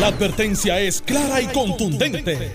[0.00, 2.50] La advertencia es clara y contundente.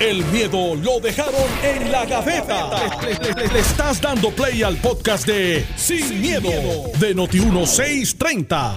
[0.00, 2.70] El miedo lo dejaron en la gaveta.
[3.02, 6.50] Le, le estás dando play al podcast de Sin, miedo,
[6.98, 8.72] de Noti1630.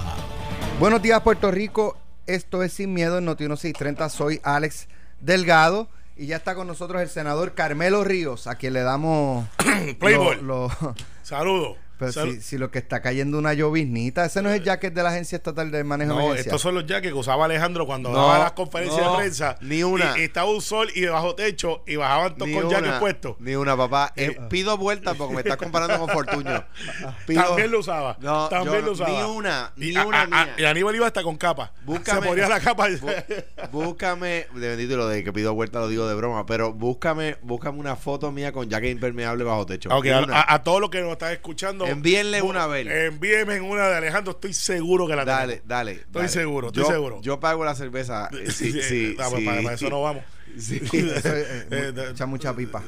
[0.80, 1.98] Buenos días, Puerto Rico.
[2.26, 4.10] Esto es Sin Miedo en Noti1630.
[4.10, 4.88] Soy Alex
[5.22, 5.88] Delgado.
[6.16, 9.46] Y ya está con nosotros el senador Carmelo Ríos, a quien le damos
[10.00, 10.38] Playboy.
[10.42, 11.78] lo- lo- Saludos.
[11.98, 15.04] Pero si, si lo que está cayendo una lloviznita, ese no es el jacket de
[15.04, 16.50] la Agencia Estatal de Manejo de No, Emergencia.
[16.52, 19.58] estos son los jackets que usaba Alejandro cuando No, daba las conferencias no, de prensa.
[19.62, 20.14] ni una.
[20.18, 23.36] Y, y estaba un sol y bajo techo y bajaban todos con jackets puestos.
[23.40, 24.14] Ni una, papá.
[24.16, 26.64] Eh, pido vueltas porque me estás comparando con Fortuño.
[27.28, 28.18] Pido- También lo usaba.
[28.22, 29.10] No, también yo lo usaba.
[29.10, 31.74] Ni una, Y, ni a- una a- y Aníbal iba hasta con capa.
[31.86, 32.88] Búscame- Se ponía la capa.
[32.90, 33.12] Bú-
[33.72, 37.38] búscame, de bendito y lo de que pido vueltas lo digo de broma, pero búscame,
[37.42, 39.90] búscame una foto mía con jacket impermeable bajo techo.
[39.92, 41.87] A- a todos los que nos están escuchando.
[41.90, 42.88] Envíenle una a ver.
[42.88, 44.32] Envíenme en una de Alejandro.
[44.34, 45.68] Estoy seguro que la Dale, tenemos.
[45.68, 45.92] dale.
[45.94, 46.30] Estoy dale.
[46.30, 47.22] seguro, estoy Yo- seguro.
[47.22, 48.30] Yo pago la cerveza.
[48.34, 49.46] eh, Sí, sí, pues sí.
[49.46, 50.24] para, eso no vamos.
[50.58, 50.82] Sí.
[50.92, 52.82] Eso es, eh, Eh, mu- de- echa mucha pipa.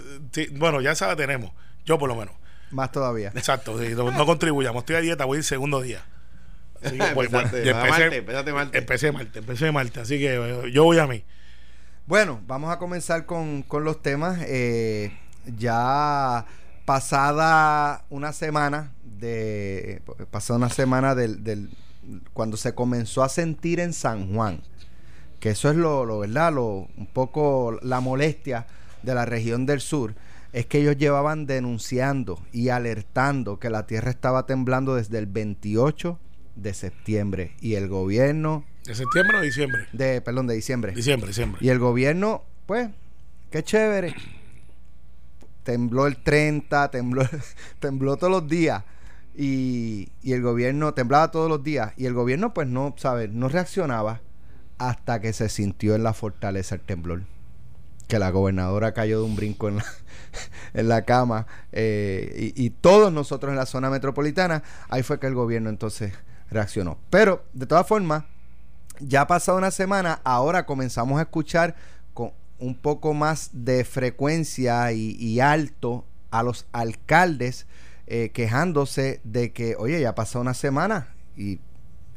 [0.54, 1.52] Bueno, ya esa la tenemos.
[1.86, 2.34] Yo por lo menos.
[2.72, 3.32] Más todavía.
[3.36, 4.82] Exacto, no, no contribuyamos.
[4.82, 6.04] Estoy a dieta, voy el segundo día.
[6.82, 7.68] Así que, pues, bueno, va martes,
[8.18, 8.80] empezaste martes.
[8.82, 9.98] Empecé martes, empecé martes.
[10.04, 11.24] Así que eh, yo voy a mí.
[12.06, 14.40] Bueno, vamos a comenzar con, con los temas.
[14.48, 15.12] Eh,
[15.58, 16.46] ya
[16.94, 20.02] pasada una semana de
[20.32, 21.70] pasada una semana del, del-
[22.34, 24.64] cuando se comenzó a sentir en San Juan,
[25.40, 28.66] que eso es lo, lo verdad, lo un poco la molestia
[29.04, 30.16] de la región del sur
[30.52, 36.18] es que ellos llevaban denunciando y alertando que la tierra estaba temblando desde el 28
[36.56, 39.86] de septiembre y el gobierno ¿De septiembre o diciembre?
[39.94, 41.60] de perdón de diciembre Diciembre, diciembre.
[41.64, 42.90] y el gobierno, pues,
[43.52, 44.16] qué chévere.
[45.70, 47.22] Tembló el 30, tembló,
[47.80, 48.86] tembló todos los días.
[49.36, 51.94] Y, el gobierno temblaba todos los días.
[51.96, 53.30] Y el gobierno, pues, no, ¿sabes?
[53.30, 54.20] No reaccionaba
[54.80, 57.22] hasta que se sintió en la fortaleza el temblor.
[58.08, 59.86] Que la gobernadora cayó de un brinco en la,
[60.74, 61.46] en la cama.
[61.72, 66.14] eh, y, y todos nosotros en la zona metropolitana, ahí fue que el gobierno entonces
[66.50, 66.98] reaccionó.
[67.12, 68.24] Pero, de todas formas,
[69.00, 71.76] ya ha pasado una semana, ahora comenzamos a escuchar
[72.60, 77.66] un poco más de frecuencia y, alto a los alcaldes
[78.08, 81.60] eh, quejándose de que, oye, ya pasado una semana y,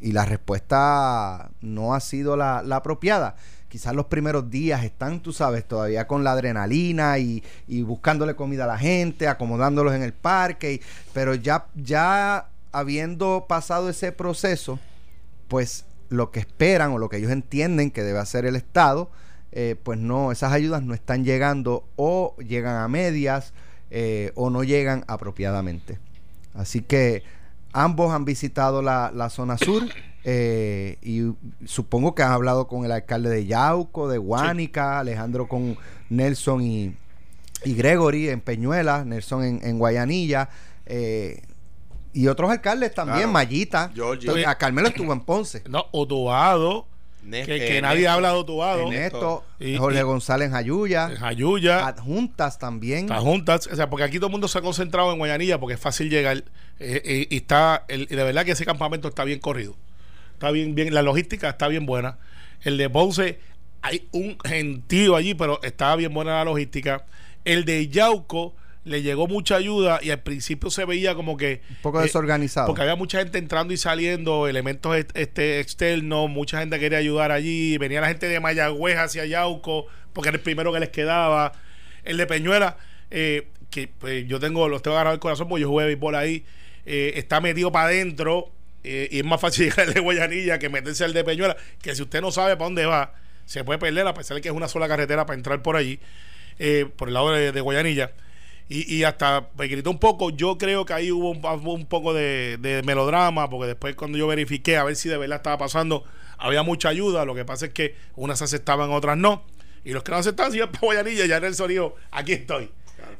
[0.00, 3.36] y la respuesta no ha sido la, la apropiada.
[3.68, 8.64] Quizás los primeros días están, tú sabes, todavía con la adrenalina y, y buscándole comida
[8.64, 10.82] a la gente, acomodándolos en el parque,
[11.14, 14.78] pero ya, ya habiendo pasado ese proceso,
[15.48, 19.10] pues lo que esperan o lo que ellos entienden que debe hacer el Estado,
[19.52, 23.52] eh, pues no, esas ayudas no están llegando o llegan a medias
[23.90, 25.98] eh, o no llegan apropiadamente.
[26.54, 27.22] Así que
[27.72, 29.82] ambos han visitado la, la zona sur
[30.24, 31.32] eh, y
[31.66, 35.76] supongo que han hablado con el alcalde de Yauco, de Guánica, Alejandro con
[36.10, 36.94] Nelson y,
[37.64, 40.48] y Gregory en Peñuela, Nelson en, en Guayanilla.
[40.86, 41.42] eh,
[42.14, 43.32] y otros alcaldes también, Claro.
[43.32, 43.90] Mallita.
[43.94, 44.26] Georgie.
[44.26, 45.62] Entonces, a Carmelo estuvo en Ponce.
[45.70, 46.86] No, Otubado,
[47.30, 48.14] Que, eh, que nadie Néstor.
[48.14, 48.82] habla de Otubado.
[48.82, 53.08] Ernesto, Y- Jorge y- González en Jayuya, Jayuya, adjuntas también.
[53.08, 55.74] las juntas, o sea, porque aquí todo el mundo se ha concentrado en Guayanilla porque
[55.74, 59.22] es fácil llegar eh, eh, y está, el- y de verdad que ese campamento está
[59.24, 59.76] bien corrido,
[60.32, 62.18] está bien, bien, la logística está bien buena.
[62.62, 63.38] El de Ponce,
[63.82, 67.04] hay un gentío allí, pero estaba bien buena la logística.
[67.44, 71.76] El de Yauco le llegó mucha ayuda y al principio se veía como que Un
[71.82, 72.66] poco eh, desorganizado.
[72.66, 77.30] porque había mucha gente entrando y saliendo, elementos est- este, externos, mucha gente quería ayudar
[77.30, 81.52] allí, venía la gente de Mayagüez hacia Yauco, porque era el primero que les quedaba.
[82.04, 82.76] El de Peñuela,
[83.12, 86.44] eh, que pues, yo tengo, los tengo agarrado el corazón porque yo jugué béisbol ahí,
[86.84, 88.50] eh, está metido para adentro
[88.82, 91.94] eh, y es más fácil llegar al de Guayanilla que meterse al de Peñuela, que
[91.94, 93.14] si usted no sabe para dónde va,
[93.46, 96.00] se puede perder, a pesar de que es una sola carretera para entrar por allí,
[96.96, 98.10] por el lado de, de Guayanilla.
[98.68, 100.30] Y, y hasta me gritó un poco.
[100.30, 104.26] Yo creo que ahí hubo un, un poco de, de melodrama, porque después cuando yo
[104.26, 106.04] verifiqué a ver si de verdad estaba pasando,
[106.38, 107.24] había mucha ayuda.
[107.24, 109.44] Lo que pasa es que unas se aceptaban, otras no.
[109.84, 111.26] Y los que no aceptaban, iban para Guayanilla.
[111.26, 112.70] Ya en el sonido, aquí estoy.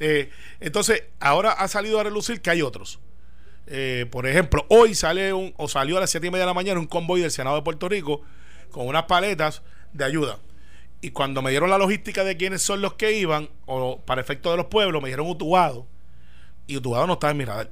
[0.00, 0.30] Eh,
[0.60, 2.98] entonces, ahora ha salido a relucir que hay otros.
[3.66, 6.54] Eh, por ejemplo, hoy sale un, o salió a las 7 y media de la
[6.54, 8.22] mañana un convoy del Senado de Puerto Rico
[8.70, 9.62] con unas paletas
[9.92, 10.38] de ayuda.
[11.02, 14.50] Y cuando me dieron la logística de quiénes son los que iban, o para efecto
[14.50, 15.86] de los pueblos, me dijeron Utuado.
[16.66, 17.68] Y Utuado no estaba en mi radar.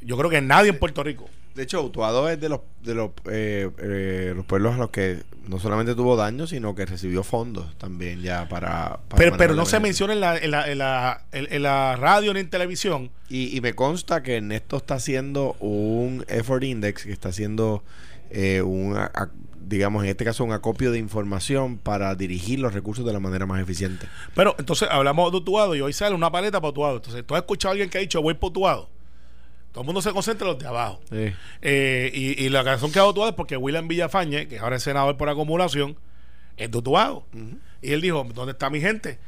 [0.00, 1.28] Yo creo que nadie en Puerto Rico.
[1.56, 5.22] De hecho, Utuado es de los de los, eh, eh, los pueblos a los que
[5.48, 9.00] no solamente tuvo daño, sino que recibió fondos también ya para...
[9.08, 11.96] para Pero, pero no se menciona en la, en, la, en, la, en- en la
[11.96, 13.10] radio ni en televisión.
[13.28, 17.82] Y, y me consta que Ernesto está haciendo un effort index, que está haciendo
[18.30, 19.30] eh, un a-
[19.66, 23.46] digamos, en este caso, un acopio de información para dirigir los recursos de la manera
[23.46, 24.06] más eficiente.
[24.34, 26.96] Pero entonces hablamos de Utuado y hoy sale una paleta para Utuado.
[26.96, 28.88] Entonces, tú has escuchado a alguien que ha dicho voy por Utuado.
[29.72, 31.00] Todo el mundo se concentra en los de abajo.
[31.10, 34.82] Eh, y, y, la razón que ha Utuado es porque William Villafañe, que ahora es
[34.82, 35.96] senador por acumulación,
[36.56, 37.26] es de Utuado.
[37.82, 39.18] Y él dijo, ¿dónde está mi gente?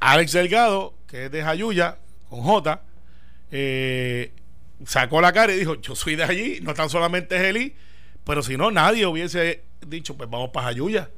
[0.00, 1.98] Alex Delgado, que es de Jayuya,
[2.28, 2.82] con J,
[3.50, 4.32] eh,
[4.84, 7.74] sacó la cara y dijo, yo soy de allí, no tan solamente es Eli,
[8.24, 11.10] pero si no, nadie hubiese dicho, pues vamos para Jayuya.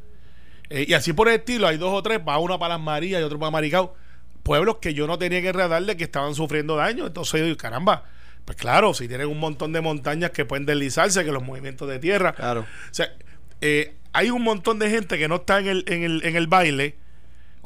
[0.71, 3.21] Eh, y así por el estilo, hay dos o tres, va uno para Las Marías
[3.21, 3.95] y otro para Maricao,
[4.43, 7.07] pueblos que yo no tenía que de que estaban sufriendo daño.
[7.07, 8.05] Entonces yo digo, caramba,
[8.45, 11.99] pues claro, si tienen un montón de montañas que pueden deslizarse, que los movimientos de
[11.99, 12.33] tierra.
[12.33, 12.61] Claro.
[12.61, 13.13] O sea,
[13.61, 16.47] eh, hay un montón de gente que no está en el, en el, en el
[16.47, 16.97] baile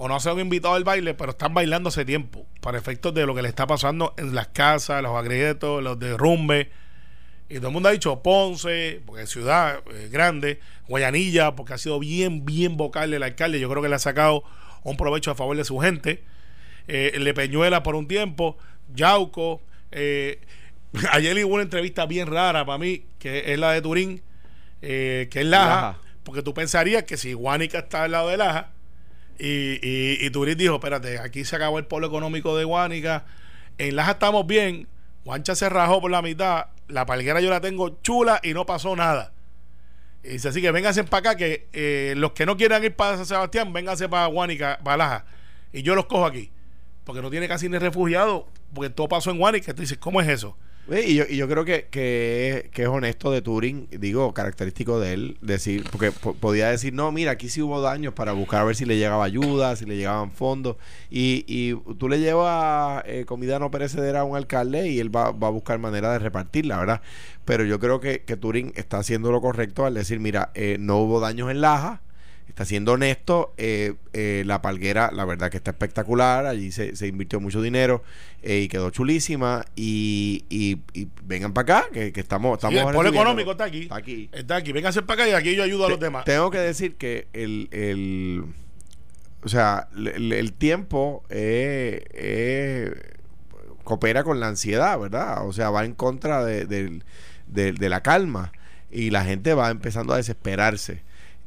[0.03, 3.27] o no se han invitado al baile, pero están bailando hace tiempo, para efectos de
[3.27, 6.69] lo que le está pasando en las casas, los agrietos, los derrumbes.
[7.51, 11.79] Y todo el mundo ha dicho Ponce, porque es ciudad eh, grande, Guayanilla, porque ha
[11.79, 13.59] sido bien, bien vocal el alcalde.
[13.59, 14.45] Yo creo que le ha sacado
[14.85, 16.23] un provecho a favor de su gente.
[16.87, 18.57] Eh, Le Peñuela por un tiempo,
[18.95, 19.61] Yauco.
[19.91, 20.39] Eh,
[21.11, 24.23] ayer hubo una entrevista bien rara para mí, que es la de Turín,
[24.81, 28.71] que es Laja, porque tú pensarías que si Guánica está al lado de Laja,
[29.41, 33.25] y, y, y Turín dijo, espérate, aquí se acabó el polo económico de Guánica,
[33.77, 34.87] en Laja estamos bien,
[35.25, 38.95] Guancha se rajó por la mitad, la palguera yo la tengo chula y no pasó
[38.97, 39.33] nada.
[40.23, 43.17] Y dice así que vénganse para acá, que eh, los que no quieran ir para
[43.17, 45.25] San Sebastián, vénganse para Guánica, para Laja.
[45.73, 46.51] Y yo los cojo aquí.
[47.05, 49.73] Porque no tiene casi ni refugiado, porque todo pasó en Guánica.
[49.73, 50.57] Tú dices, ¿cómo es eso?
[50.91, 55.39] Y yo, y yo creo que, que, es, honesto de Turing, digo, característico de él,
[55.41, 58.85] decir, porque podía decir, no, mira, aquí sí hubo daños para buscar a ver si
[58.85, 60.77] le llegaba ayuda, si le llegaban fondos,
[61.09, 65.31] y, y tú le llevas eh, comida no perecedera a un alcalde y él va,
[65.31, 67.03] va, a buscar manera de repartirla, ¿verdad?
[67.45, 70.99] Pero yo creo que, que Turing está haciendo lo correcto al decir, mira, eh, no
[70.99, 72.03] hubo daños en Laja,
[72.51, 73.55] está siendo honesto.
[73.57, 76.47] Eh, eh, la palguera, la verdad que está espectacular.
[76.47, 78.03] Allí se, se invirtió mucho dinero
[78.43, 79.65] eh, y quedó chulísima.
[79.75, 82.59] Y, y, y vengan para acá, que, que, estamos.
[82.59, 83.83] estamos sí, el polo económico está aquí.
[83.83, 84.29] Está aquí.
[84.33, 84.73] Está aquí.
[84.73, 86.25] Vénganse para acá y aquí yo ayudo a los demás.
[86.25, 87.69] Tengo que decir que el.
[87.73, 88.45] el
[89.43, 91.25] o sea, el, el tiempo
[93.85, 95.47] coopera con la ansiedad, ¿verdad?
[95.47, 97.01] O sea, va en contra de, de,
[97.47, 98.53] de, de la calma
[98.91, 101.03] y la gente va empezando a desesperarse.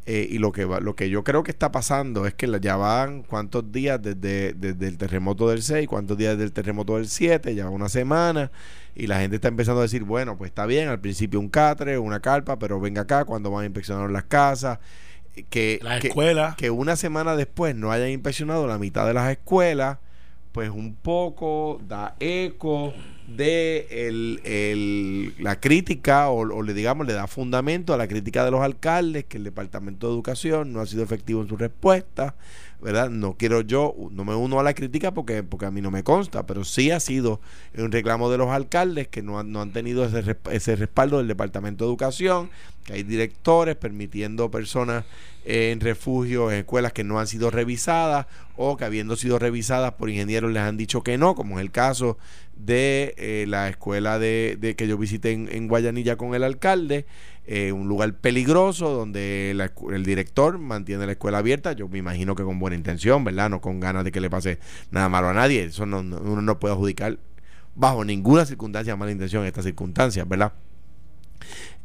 [0.06, 2.76] Eh, y lo que va, lo que yo creo que está pasando es que ya
[2.76, 7.08] van cuántos días desde, desde el terremoto del 6, cuántos días desde el terremoto del
[7.08, 8.52] 7, ya una semana,
[8.96, 11.98] y la gente está empezando a decir, bueno, pues está bien, al principio un catre,
[11.98, 14.80] una carpa, pero venga acá cuando van a inspeccionar las casas.
[15.50, 16.56] Que, la que, escuela.
[16.58, 19.98] que una semana después no hayan inspeccionado la mitad de las escuelas,
[20.52, 22.94] pues un poco da eco
[23.28, 28.44] de el, el, la crítica o, o, le digamos le da fundamento a la crítica
[28.44, 32.36] de los alcaldes que el departamento de educación no ha sido efectivo en su respuesta
[32.82, 35.90] verdad no quiero yo no me uno a la crítica porque porque a mí no
[35.90, 37.40] me consta pero sí ha sido
[37.78, 41.28] un reclamo de los alcaldes que no han, no han tenido ese, ese respaldo del
[41.28, 42.50] departamento de educación
[42.84, 45.06] que hay directores permitiendo personas
[45.46, 48.28] en refugio en escuelas que no han sido revisadas
[48.58, 51.72] o que habiendo sido revisadas por ingenieros les han dicho que no como es el
[51.72, 52.18] caso
[52.66, 57.06] de eh, la escuela de, que yo visité en, Guayanilla con el alcalde,
[57.46, 62.44] eh, un lugar peligroso donde el director mantiene la escuela abierta, yo me imagino que
[62.44, 63.50] con buena intención, ¿verdad?
[63.50, 64.60] No con ganas de que le pase
[64.92, 67.18] nada malo a nadie, eso no, no, uno no puede adjudicar
[67.76, 70.54] bajo ninguna circunstancia mala intención en estas circunstancias, ¿verdad?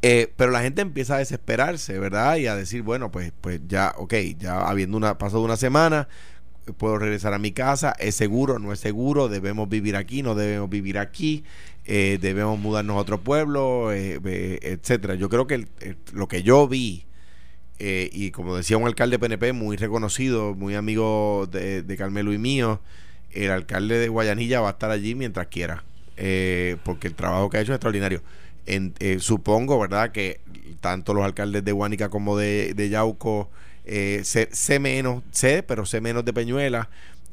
[0.01, 2.37] Eh, pero la gente empieza a desesperarse, ¿verdad?
[2.37, 6.09] Y a decir, bueno, pues, pues ya, ok, ya habiendo una, pasado una semana,
[6.73, 10.69] puedo regresar a mi casa, es seguro, no es seguro, debemos vivir aquí, no debemos
[10.71, 11.45] vivir aquí,
[11.85, 15.15] eh, debemos mudarnos a otro pueblo, eh, eh, etcétera.
[15.15, 15.69] Yo creo que el,
[16.13, 17.05] lo que yo vi,
[17.79, 22.81] eh, y como decía un alcalde PNP muy reconocido, muy amigo de, Carmelo y mío,
[23.31, 25.85] el alcalde de Guayanilla va a estar allí mientras quiera,
[26.17, 28.23] eh, porque el trabajo que ha hecho es extraordinario.
[28.67, 30.41] En, supongo, ¿verdad?, que
[30.81, 33.51] tanto los alcaldes de Guánica como de, de Yauco,
[33.89, 36.89] eh, sé, sé, menos, sé, pero sé menos de Peñuela.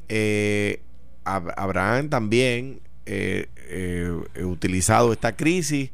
[0.08, 0.80] Eh,
[1.24, 4.10] hab, habrán también eh, eh,
[4.42, 5.90] utilizado esta crisis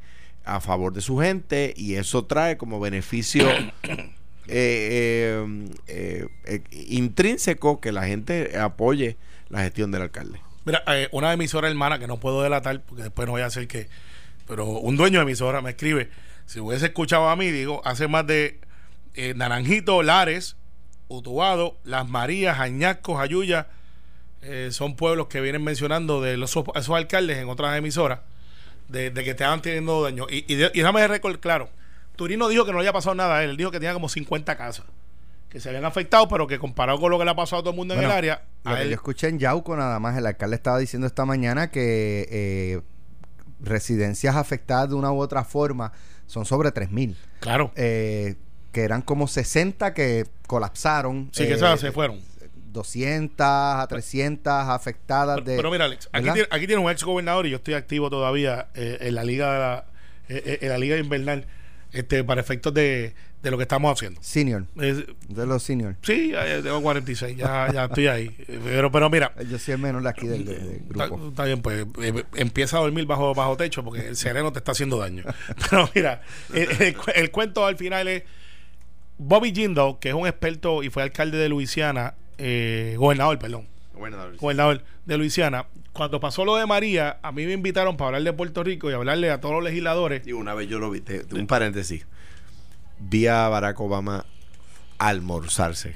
[0.47, 3.47] a favor de su gente y eso trae como beneficio
[4.49, 5.69] eh,
[6.71, 9.19] intrínseco que la gente apoye
[9.51, 10.41] la gestión del alcalde.
[10.65, 13.89] Mira, una emisora hermana que no puedo delatar porque después no voy a hacer que,
[14.49, 16.09] pero un dueño de emisora me escribe,
[16.47, 18.59] si hubiese escuchado a mí, digo, hace más de
[19.15, 20.57] eh, Naranjito, Lares,
[21.09, 23.67] Utuado, Las Marías, Añasco, Jayuya,
[24.43, 28.21] eh, son pueblos que vienen mencionando de los, esos alcaldes en otras emisoras,
[28.89, 30.27] de, de que estaban teniendo daño.
[30.31, 31.69] Y, y, y déjame récord claro,
[32.17, 33.51] Turino dijo que no le había pasado nada a él.
[33.51, 34.87] Él dijo que tenía como 50 casas
[35.49, 37.71] que se habían afectado, pero que comparado con lo que le ha pasado a todo
[37.73, 40.17] el mundo en el área, Lo a que él- yo escuché en Yauco nada más,
[40.17, 42.81] el alcalde estaba diciendo esta mañana que eh,
[43.61, 45.93] residencias afectadas de una u otra forma
[46.27, 47.15] son sobre 3.000.
[47.41, 48.37] claro, Eh,
[48.73, 51.29] que eran como 60 que colapsaron.
[51.33, 52.21] sí que eh, esas se fueron.
[52.73, 55.57] 200 a 300 afectadas Pero, de...
[55.57, 58.69] pero mira, Alex, aquí tiene, aquí tiene un ex gobernador y yo estoy activo todavía
[58.75, 59.85] eh, en la liga de la,
[60.31, 61.47] eh, en la liga invernal
[61.93, 64.23] este, para efectos de, de lo que estamos haciendo.
[64.23, 65.97] Senior, Es- de los senior.
[66.01, 68.35] sí, ya- tengo 46, ya, ya estoy ahí.
[68.65, 71.29] Pero, pero mira, Yo soy el menor de aquí del, grupo.
[71.29, 74.73] está bien, pues eh, empieza a dormir bajo, bajo techo porque el sereno te está
[74.73, 75.25] haciendo daño.
[75.71, 76.23] Pero mira,
[76.55, 78.23] el, el cuento al final es
[79.19, 84.17] Bobby Jindal, que es un experto y fue alcalde de Luisiana, eh, gobernador, perdón, Bueno,
[84.41, 85.67] gobernador de Luisiana.
[85.93, 88.95] Cuando pasó lo de María, a mí me invitaron para hablar de Puerto Rico y
[88.95, 90.25] hablarle a todos los legisladores.
[90.25, 92.07] Digo, una vez yo lo vi, te- un paréntesis.
[92.99, 94.25] Vi a Barack Obama
[94.99, 95.95] almorzarse.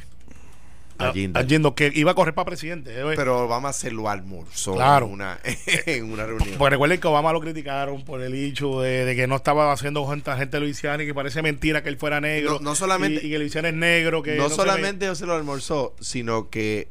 [0.98, 1.44] A- A Jindal.
[1.44, 2.90] a Jindal, que iba a correr para presidente.
[2.98, 5.06] eh, Pero Obama se lo almorzó Claro.
[5.08, 5.38] en, una,
[5.86, 6.56] en una reunión.
[6.58, 10.06] Porque recuerden que Obama lo criticaron por el hecho de, de que no estaba haciendo
[10.08, 12.52] gente, gente de Luisiana y que parece mentira que él fuera negro.
[12.54, 14.22] No- no solamente- Y, y que Luisiana es negro.
[14.22, 16.88] Que no se solamente se lo almorzó, sino que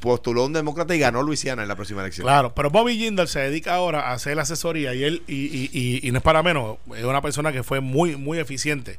[0.00, 2.24] postuló un demócrata y ganó Luisiana en la próxima elección.
[2.24, 5.70] Claro, pero Bobby Jindal se dedica ahora a hacer la asesoría y él, y, y-
[5.72, 8.98] y- y no es para menos, es una persona que fue muy, muy eficiente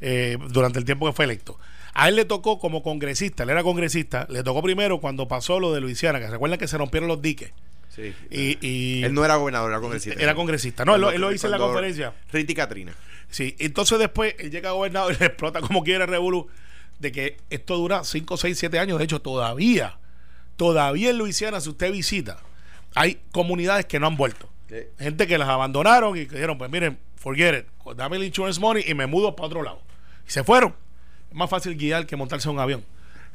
[0.00, 1.58] eh, durante el tiempo que fue electo.
[1.94, 5.72] A él le tocó como congresista, él era congresista, le tocó primero cuando pasó lo
[5.72, 7.50] de Luisiana, que recuerdan que se rompieron los diques.
[7.88, 8.14] Sí.
[8.30, 10.22] Y, y Él no era gobernador, era congresista.
[10.22, 10.84] Era congresista.
[10.84, 12.12] No, él lo- él lo hizo en la conferencia.
[12.32, 12.94] Rita y Katrina.
[13.30, 16.46] Sí, entonces después él llega a gobernador y le explota como quiere Revolu
[17.00, 18.98] de que esto dura 5, 6, 7 años.
[18.98, 19.98] De hecho, todavía,
[20.56, 22.38] todavía en Luisiana, si usted visita,
[22.94, 24.48] hay comunidades que no han vuelto.
[24.98, 27.66] Gente que las abandonaron y que dijeron, pues miren, forget it,
[27.96, 29.82] dame el insurance money y me mudo para otro lado.
[30.26, 30.74] Y se fueron.
[31.30, 32.84] Es más fácil guiar que montarse en un avión.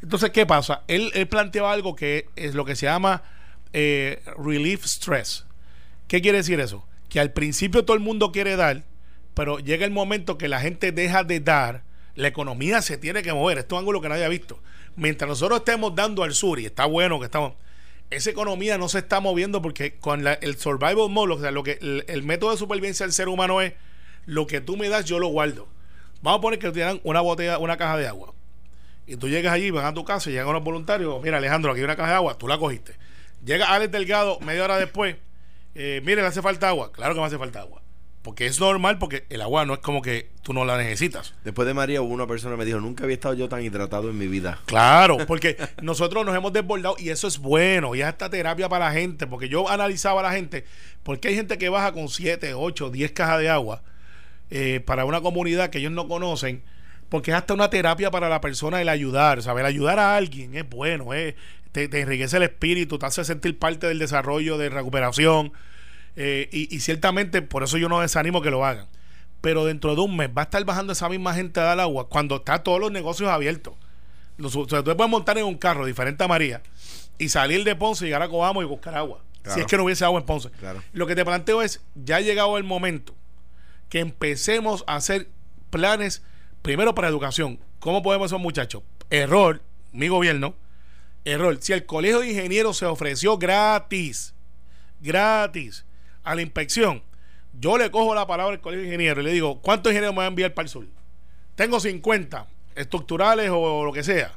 [0.02, 0.84] Entonces, ¿qué pasa?
[0.88, 1.28] Él, él
[1.66, 3.24] algo que es lo que se llama
[3.72, 5.46] eh, relief stress.
[6.08, 6.86] ¿Qué quiere decir eso?
[7.10, 8.84] Que al principio todo el mundo quiere dar,
[9.34, 11.84] pero llega el momento que la gente deja de dar,
[12.16, 13.58] la economía se tiene que mover.
[13.60, 14.60] Esto es un ángulo que nadie ha visto.
[14.96, 17.54] Mientras nosotros estemos dando al sur, y está bueno que estamos,
[18.10, 21.64] esa economía no se está moviendo porque con la- el survival mode, o sea, lo
[21.64, 23.74] que el método de supervivencia del ser humano es
[24.26, 25.68] lo que tú me das, yo lo guardo.
[26.24, 28.34] Vamos a poner que te dan una botella, una caja de agua.
[29.06, 31.22] Y tú llegas allí, vas a tu casa y llegan unos voluntarios.
[31.22, 32.96] Mira, Alejandro, aquí hay una caja de agua, tú la cogiste.
[33.44, 35.18] Llega Alex Delgado media hora después.
[35.76, 36.94] Eh, mire, le hace falta agua.
[36.94, 37.82] Claro que me hace falta agua.
[38.22, 41.34] Porque es normal, porque el agua no es como que tú no la necesitas.
[41.44, 44.10] Después de María hubo una persona que me dijo, nunca había estado yo tan hidratado
[44.10, 44.62] en mi vida.
[44.66, 47.96] Claro, porque nosotros nos hemos desbordado y eso es bueno.
[47.96, 49.28] Y es hasta terapia para la gente.
[49.28, 50.64] Porque yo analizaba a la gente,
[51.04, 53.84] porque hay gente que baja con 7, 8, 10 cajas de agua
[54.56, 56.64] eh, para una comunidad que ellos no conocen.
[57.10, 59.42] Porque es hasta una terapia para la persona el ayudar.
[59.42, 61.36] Saber ayudar a alguien es bueno, es,
[61.72, 65.52] te, te enriquece el espíritu, te hace sentir parte del desarrollo, de recuperación.
[66.16, 68.88] eh, y, y ciertamente por eso yo no desanimo que lo hagan.
[69.42, 72.08] Pero dentro de un mes va a estar bajando esa misma gente a dar agua
[72.08, 73.74] cuando está todos los negocios abiertos.
[74.38, 76.62] Los, o sea, tú puedes montar en un carro diferente a María
[77.20, 79.22] y salir de Ponce, llegar a Coamo y buscar agua.
[79.42, 79.56] Claro.
[79.56, 80.50] Si es que no hubiese agua en Ponce.
[80.52, 80.82] Claro.
[80.94, 83.14] Lo que te planteo es, ya ha llegado el momento
[83.94, 85.30] que empecemos a hacer
[85.70, 86.24] planes,
[86.64, 87.60] primero para educación.
[87.78, 88.82] ¿Cómo podemos ser muchachos?
[89.12, 90.56] Error, mi gobierno,
[91.26, 91.60] error.
[91.62, 94.34] Si el colegio de ingenieros se ofreció gratis,
[95.00, 95.86] gratis,
[96.24, 97.04] a la inspección,
[97.60, 100.22] yo le cojo la palabra al colegio de ingenieros y le digo, ¿cuántos ingenieros me
[100.22, 100.88] van a enviar para el sur?
[101.54, 104.34] Tengo 50, estructurales o lo que sea.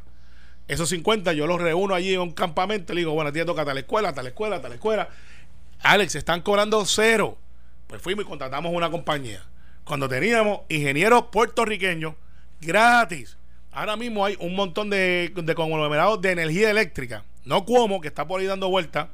[0.69, 3.43] Esos 50 yo los reúno allí en un campamento y le digo, bueno, a ti
[3.47, 5.09] toca tal escuela, tal escuela, tal escuela.
[5.81, 7.39] Alex, están cobrando cero.
[7.87, 9.43] Pues fuimos y contratamos una compañía.
[9.85, 12.15] Cuando teníamos ingenieros puertorriqueños
[12.61, 13.37] gratis.
[13.71, 17.25] Ahora mismo hay un montón de, conglomerados de energía eléctrica.
[17.45, 19.11] No como, que está por ahí dando vuelta.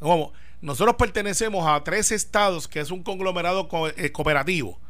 [0.00, 4.80] Como nosotros pertenecemos a tres estados, que es un conglomerado co- eh, cooperativo.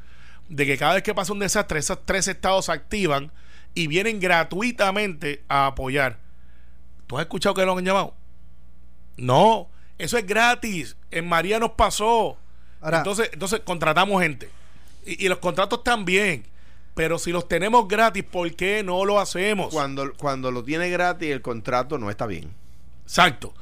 [0.49, 3.33] De que cada vez que pasa un desastre, esos tres estados activan
[3.75, 6.19] y vienen gratuitamente a apoyar.
[7.07, 8.15] ¿Tú has escuchado que lo han llamado?
[9.17, 9.69] No,
[9.99, 10.97] eso es gratis.
[11.11, 12.39] En María nos pasó.
[12.85, 14.49] Ahora- entonces, entonces contratamos gente.
[15.07, 16.45] Y, y los contratos también.
[16.95, 19.73] Pero si los tenemos gratis, ¿por qué no lo hacemos?
[19.73, 22.53] Cuando, cuando lo tiene gratis, el contrato no está bien.
[23.03, 23.53] Exacto.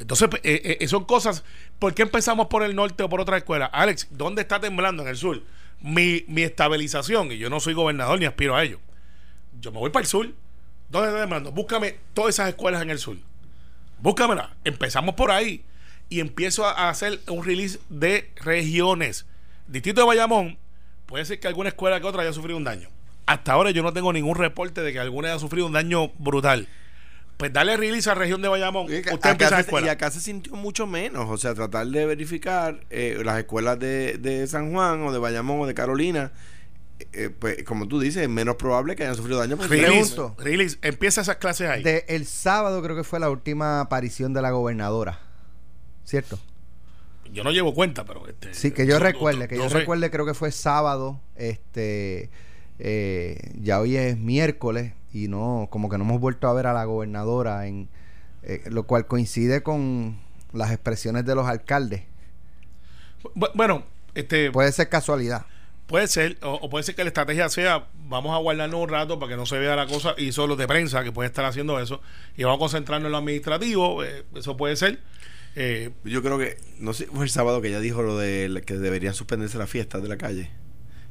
[0.00, 1.44] Entonces, pues, eh, eh, son cosas.
[1.78, 3.66] ¿Por qué empezamos por el norte o por otra escuela?
[3.66, 5.42] Alex, ¿dónde está temblando en el sur?
[5.80, 8.80] Mi, mi estabilización, y yo no soy gobernador ni aspiro a ello.
[9.60, 10.28] Yo me voy para el sur.
[10.88, 11.52] ¿Dónde está temblando?
[11.52, 13.16] Búscame todas esas escuelas en el sur.
[14.00, 14.56] Búscamela.
[14.64, 15.64] Empezamos por ahí.
[16.08, 19.26] Y empiezo a, hacer un release de regiones.
[19.66, 20.58] Distrito de Bayamón,
[21.06, 22.88] puede ser que alguna escuela que otra haya sufrido un daño.
[23.26, 26.66] Hasta ahora yo no tengo ningún reporte de que alguna haya sufrido un daño brutal.
[27.36, 28.90] Pues dale release a la región de Bayamón.
[28.90, 29.86] Y Usted acá empieza la se- escuela.
[29.86, 31.26] y acá se sintió mucho menos.
[31.28, 35.60] O sea, tratar de verificar eh, las escuelas de, de San Juan o de Bayamón
[35.60, 36.32] o de Carolina,
[37.12, 39.56] eh, pues como tú dices, es menos probable que hayan sufrido daño.
[39.56, 41.82] porque- Release, release, empieza esas clases ahí.
[41.84, 45.20] De el sábado creo que fue la última aparición de la gobernadora.
[46.08, 46.38] ¿Cierto?
[47.34, 50.32] Yo no llevo cuenta, pero este, Sí, que yo recuerde, que yo recuerde creo que
[50.32, 52.30] fue sábado, este,
[52.78, 56.72] eh, ya hoy es miércoles y no, como que no hemos vuelto a ver a
[56.72, 57.90] la gobernadora en,
[58.42, 60.18] eh, lo cual coincide con
[60.54, 62.04] las expresiones de los alcaldes.
[63.34, 63.84] Bu- Bueno,
[64.14, 65.44] este, Puede ser casualidad.
[65.86, 69.18] Puede ser, o, o puede ser que la estrategia sea, vamos a guardarnos un rato
[69.18, 71.78] para que no se vea la cosa, y solo de prensa que puede estar haciendo
[71.78, 72.00] eso,
[72.38, 75.00] y vamos a concentrarnos en lo administrativo, eh, eso puede ser.
[75.60, 78.76] Eh, Yo creo que, no sé, fue el sábado que ella dijo lo de que
[78.76, 80.50] deberían suspenderse las fiestas de la calle.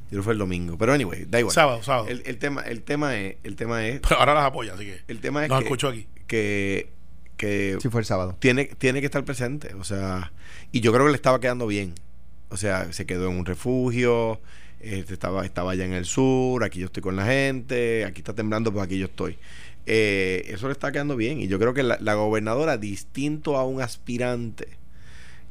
[0.04, 0.78] Yo creo que fue el domingo.
[0.78, 1.54] Pero anyway, da igual.
[1.54, 2.08] Sábado, sábado.
[2.08, 5.00] El, el tema, el tema es, el tema es, pero ahora las apoya, así que
[5.06, 6.06] el tema es nos que, escuchó aquí.
[6.26, 6.88] que,
[7.36, 8.36] que Sí, fue el sábado.
[8.38, 9.74] tiene, tiene que estar presente.
[9.74, 10.32] O sea,
[10.72, 11.94] y yo creo que le estaba quedando bien.
[12.48, 14.40] O sea, se quedó en un refugio,
[14.80, 18.32] este, estaba, estaba allá en el sur, aquí yo estoy con la gente, aquí está
[18.32, 19.36] temblando, pues aquí yo estoy.
[19.90, 21.40] Eh, eso le está quedando bien.
[21.40, 24.78] Y yo creo que la, la gobernadora, distinto a un aspirante,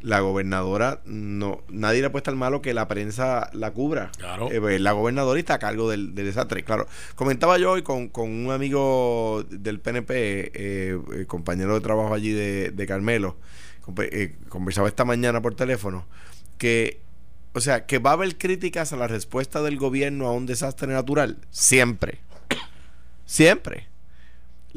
[0.01, 4.11] la gobernadora, no nadie le puede estar malo que la prensa la cubra.
[4.17, 4.51] Claro.
[4.51, 6.63] Eh, pues, la gobernadora está a cargo del, del desastre.
[6.63, 12.13] Claro, comentaba yo hoy con, con un amigo del PNP, eh, eh, compañero de trabajo
[12.13, 13.37] allí de, de Carmelo,
[14.49, 16.05] conversaba esta mañana por teléfono,
[16.59, 17.01] que,
[17.53, 20.93] o sea, que va a haber críticas a la respuesta del gobierno a un desastre
[20.93, 21.39] natural.
[21.49, 22.19] Siempre.
[23.25, 23.87] Siempre.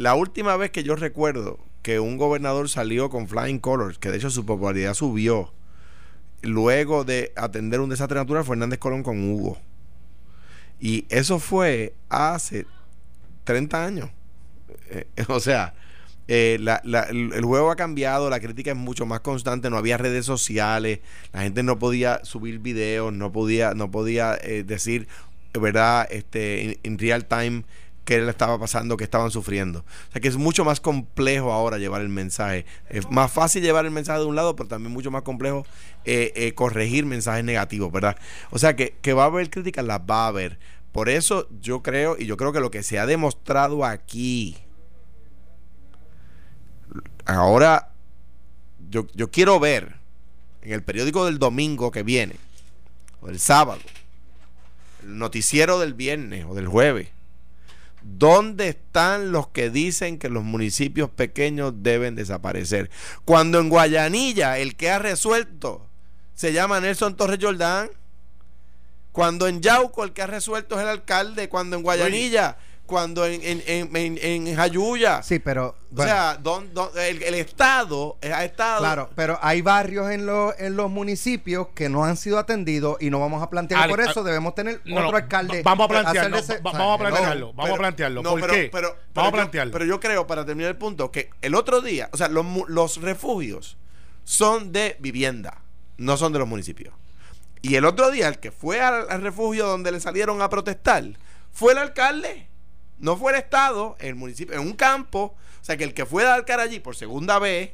[0.01, 4.17] La última vez que yo recuerdo que un gobernador salió con flying colors, que de
[4.17, 5.53] hecho su popularidad subió,
[6.41, 9.59] luego de atender un desastre natural, fue Hernández Colón con Hugo.
[10.81, 12.65] Y eso fue hace
[13.45, 14.11] 30 años.
[14.89, 15.75] Eh, o sea,
[16.29, 21.01] eh, el juego ha cambiado, la crítica es mucho más constante, no había redes sociales,
[21.35, 25.09] la gente no podía subir videos, no podía, no podía eh, decir,
[25.53, 26.09] ¿verdad?
[26.11, 27.65] Este, en real time
[28.11, 29.85] qué le estaba pasando, qué estaban sufriendo.
[30.09, 32.67] O sea que es mucho más complejo ahora llevar el mensaje.
[32.89, 35.65] Es más fácil llevar el mensaje de un lado, pero también mucho más complejo
[36.05, 38.17] eh, eh, corregir mensajes negativos, ¿verdad?
[38.51, 40.59] O sea que, que va a haber críticas, las va a haber.
[40.91, 44.57] Por eso yo creo, y yo creo que lo que se ha demostrado aquí,
[47.27, 47.93] ahora
[48.89, 49.95] yo, yo quiero ver
[50.63, 52.35] en el periódico del domingo que viene,
[53.21, 53.81] o del sábado,
[55.05, 57.07] el noticiero del viernes o del jueves,
[58.03, 62.91] ¿Dónde están los que dicen que los municipios pequeños deben desaparecer?
[63.25, 65.91] Cuando en Guayanilla el que ha resuelto
[66.41, 67.91] se llama Nelson Torres Jordán.
[69.13, 71.51] Cuando en Yauco el que ha resuelto es el alcalde.
[71.51, 72.57] Cuando en Guayanilla.
[72.91, 75.23] Cuando en, en, en, en- en Jayuya.
[75.23, 78.81] Sí, pero o sea, don- don- el, el Estado ha estado.
[78.81, 83.09] claro, pero hay barrios en los en los municipios que no han sido atendidos y
[83.11, 85.63] no vamos a plantear Ale, por eso debemos tener No, otro alcalde.
[85.63, 88.23] va- vamos a plantearlo, ese- va- vamos a plantearlo, vamos Pero- a plantearlo.
[88.23, 88.69] no, ¿Por pero- qué?
[88.73, 89.73] pero- vamos pero a yo- plantearlo.
[89.73, 92.67] pero yo creo, para terminar el punto, que el otro día, o sea, los, mu-
[92.67, 93.77] los refugios
[94.25, 95.63] son de vivienda,
[95.97, 96.93] no son de los municipios.
[97.63, 101.05] Y el otro día, el que fue al, al refugio donde le salieron a protestar,
[101.53, 102.49] fue el alcalde.
[103.01, 105.35] No fue el Estado, el municipio, en un campo.
[105.61, 107.73] O sea, que el que fue a alcar allí por segunda vez,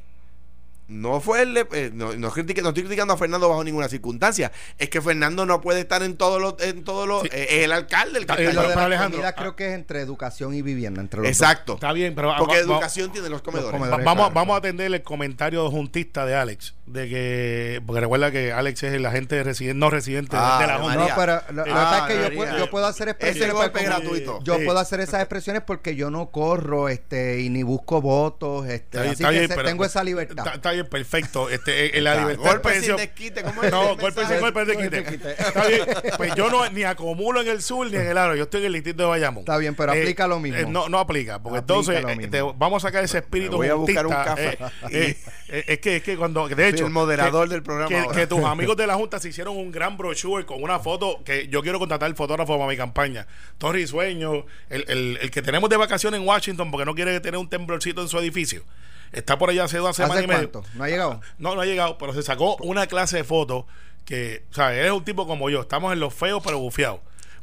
[0.87, 1.57] no fue el.
[1.57, 4.51] eh, no, no critique- no estoy criticando a Fernando bajo ninguna circunstancia.
[4.77, 6.55] Es que Fernando no puede estar en todos los.
[6.61, 7.29] En todos los Sí.
[7.31, 9.35] eh, es el alcalde el que Está- está lo de la Alejandro, comida ah.
[9.35, 11.01] creo que es entre educación y vivienda.
[11.01, 11.37] Entre los dos.
[11.37, 11.73] Exacto.
[11.73, 13.71] Está bien, pero Porque va- va- educación tiene los comedores.
[13.71, 13.99] comedores.
[14.05, 18.31] Va- vamos, claro, vamos a atender el comentario juntista de Alex, de que, porque recuerda
[18.31, 20.95] que Alex es el agente residente, no residente Ah, de la de Junta.
[20.95, 22.37] No, pero lo, lo que Ah, que yo María.
[22.37, 23.53] puedo, yo puedo hacer expresiones.
[23.53, 24.39] golpe como- gratuito.
[24.43, 24.65] Yo Sí.
[24.65, 28.67] puedo hacer esas expresiones porque yo no corro este y ni busco votos.
[28.67, 30.47] Este, bien, así está que bien, se- pero- tengo esa libertad.
[30.53, 31.49] Está, perfecto.
[31.49, 34.39] Este, en la Ah, libertad golpe de sin expresión- desquite, ¿cómo es No, golpe sin
[34.39, 35.31] golpe de quite.
[35.31, 35.85] Está bien.
[36.17, 38.35] Pues yo no ni acumulo en el sur ni en el aro.
[38.35, 39.41] Yo estoy en el distrito de Bayamón.
[39.41, 40.69] Está bien, pero aplica lo mismo.
[40.69, 41.39] no, no aplica.
[41.39, 43.57] Porque entonces eh, vamos a sacar ese espíritu.
[43.57, 44.57] Voy a buscar un café.
[44.91, 45.17] eh,
[45.49, 46.47] eh, es que es que cuando.
[46.47, 46.85] De hecho.
[46.85, 50.45] el moderador del programa que tus amigos de la Junta se hicieron un gran brochure
[50.45, 53.27] con una foto que yo quiero contratar el fotógrafo para mi campaña.
[53.57, 57.37] Torri Sueño, el, el, el que tenemos de vacaciones en Washington porque no quiere tener
[57.39, 58.63] un temblorcito en su edificio.
[59.11, 60.63] Está por allá hace dos semanas ¿Hace y medio.
[60.73, 61.21] ¿No ha llegado?
[61.37, 63.65] No, no ha llegado, pero se sacó una clase de fotos
[64.05, 65.61] que, o sea, él es un tipo como yo.
[65.61, 66.99] Estamos en los feos pero bufiados.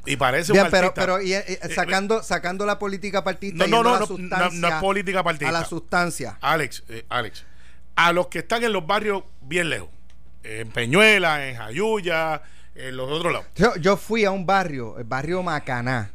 [0.07, 1.01] Y parece Bien, un pero, artista.
[1.01, 4.75] pero y, eh, sacando, sacando la política partista No, no, no, no, no, no es
[4.75, 5.49] política partista.
[5.49, 6.37] A la sustancia.
[6.43, 7.45] Alex, eh, Alex,
[7.97, 9.89] a los que están en los barrios bien lejos,
[10.43, 12.43] en Peñuela, en Jayuya,
[12.75, 13.47] en los otros lados.
[13.55, 16.11] Yo, yo fui a un barrio, el barrio Macaná,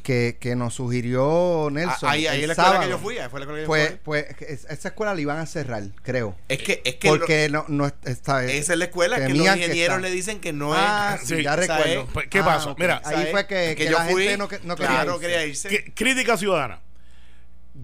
[0.00, 2.08] que, que nos sugirió Nelson.
[2.08, 2.82] Ah, ahí, ahí el la escuela sábado.
[2.84, 3.98] que yo fui, ahí fue la escuela que yo Pues, fui.
[4.04, 6.36] pues es- esa escuela la iban a cerrar, creo.
[6.48, 9.28] Es que, es que Porque no, no est- está, lo- esa es la escuela que
[9.34, 11.28] los que ingenieros le dicen que no ah, es.
[11.28, 11.84] sí, sí, ya recuerdo.
[12.02, 12.70] es- Pues, ¿qué Ah, pasó?
[12.72, 12.78] ok.
[12.80, 13.30] Mira, ahí ¿sabes?
[13.30, 15.20] fue que, que yo la fui, gente no, que- no quería claro, irse.
[15.20, 15.68] quería irse.
[15.68, 16.80] ¿Qué- Crítica ciudadana.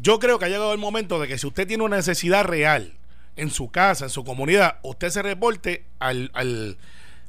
[0.00, 2.94] Yo creo que ha llegado el momento de que si usted tiene una necesidad real
[3.36, 6.76] en su casa, en su comunidad, usted se reporte al, al,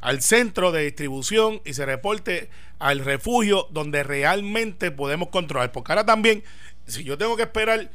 [0.02, 5.72] al centro de distribución y se reporte al refugio donde realmente podemos controlar.
[5.72, 6.44] Porque ahora también,
[6.86, 7.90] si yo tengo que esperar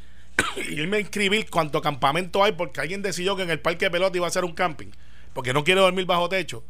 [0.56, 3.90] y irme a inscribir cuánto campamento hay porque alguien decidió que en el parque de
[3.90, 4.88] pelota iba a hacer un camping,
[5.34, 6.64] porque no quiere dormir bajo techo,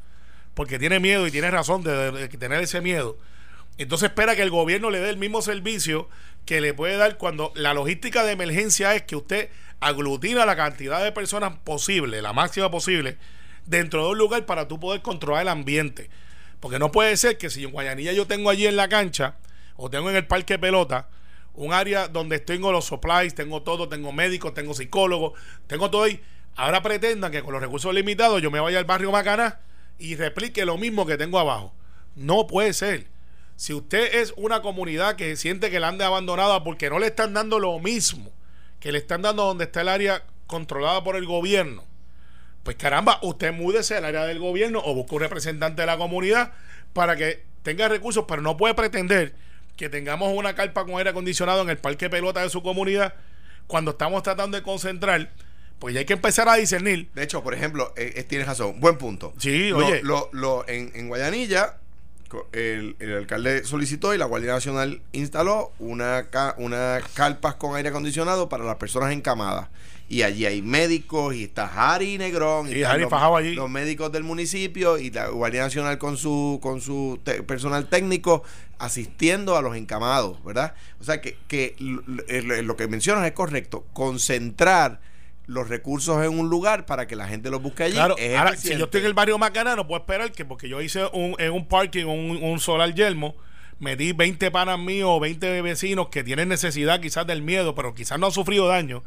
[0.55, 3.17] porque tiene miedo y tiene razón de, de- de tener ese miedo.
[3.79, 6.09] Entonces espera que el gobierno le dé el mismo servicio
[6.45, 9.49] que le puede dar cuando la logística de emergencia es que usted
[9.81, 13.17] aglutina la cantidad de personas posible, la máxima posible,
[13.67, 16.11] dentro de un lugar para tú poder controlar el ambiente.
[16.61, 19.37] Porque no puede ser que si en Guayanilla yo tengo allí en la cancha
[19.77, 21.09] o tengo en el parque pelota
[21.55, 25.33] un área donde tengo los supplies, tengo todo, tengo médicos, tengo psicólogos,
[25.67, 26.21] tengo todo ahí.
[26.55, 29.61] Ahora pretendan que con los recursos limitados yo me vaya al barrio Macaná
[29.99, 31.75] y replique lo mismo que tengo abajo.
[32.15, 33.09] No puede ser.
[33.57, 37.35] Si usted es una comunidad que siente que la han abandonada porque no le están
[37.35, 38.33] dando lo mismo
[38.83, 41.85] que le están dando donde está el área controlada por el gobierno,
[42.63, 46.53] pues caramba, usted múdese al área del gobierno o busque un representante de la comunidad
[46.93, 49.35] para que tenga recursos, pero no puede pretender
[49.77, 53.15] que tengamos una carpa con aire acondicionado en el parque pelota de su comunidad
[53.67, 55.31] cuando estamos tratando de concentrar,
[55.79, 57.09] pues ya hay que empezar a discernir.
[57.15, 59.33] De hecho, por ejemplo, eh, eh, tienes razón, buen punto.
[59.39, 60.01] Sí, Lo- oye.
[60.03, 61.79] Lo, lo- en, en Guayanilla,
[62.53, 67.89] el, el alcalde solicitó y la Guardia Nacional instaló una, ca- una carpas con aire
[67.91, 69.69] acondicionado para las personas encamadas.
[70.13, 73.55] Y allí hay médicos y está Harry Negrón y están Harry los, allí.
[73.55, 78.43] los médicos del municipio y la Guardia Nacional con su con su te- personal técnico
[78.79, 80.75] asistiendo a los encamados, ¿verdad?
[81.01, 85.01] O sea que, que lo, que mencionas es correcto, concentrar
[85.47, 87.95] los recursos en un lugar para que la gente los busque allí.
[87.95, 90.69] Claro, es ahora, si yo estoy en el barrio Macarena, no puedo esperar que, porque
[90.69, 93.35] yo hice un, en un parking un, un solar yelmo,
[93.79, 97.95] me di 20 panas míos o 20 vecinos que tienen necesidad quizás del miedo, pero
[97.95, 99.03] quizás no han sufrido daño.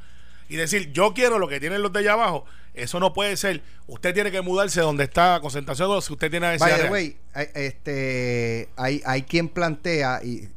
[0.49, 3.62] Y decir, yo quiero lo que tienen los de allá abajo, eso no puede ser.
[3.88, 6.77] Usted tiene que mudarse donde está la concentración si usted tiene necesidad.
[6.77, 10.49] By the way, hay- este, hay, hay quien plantea, y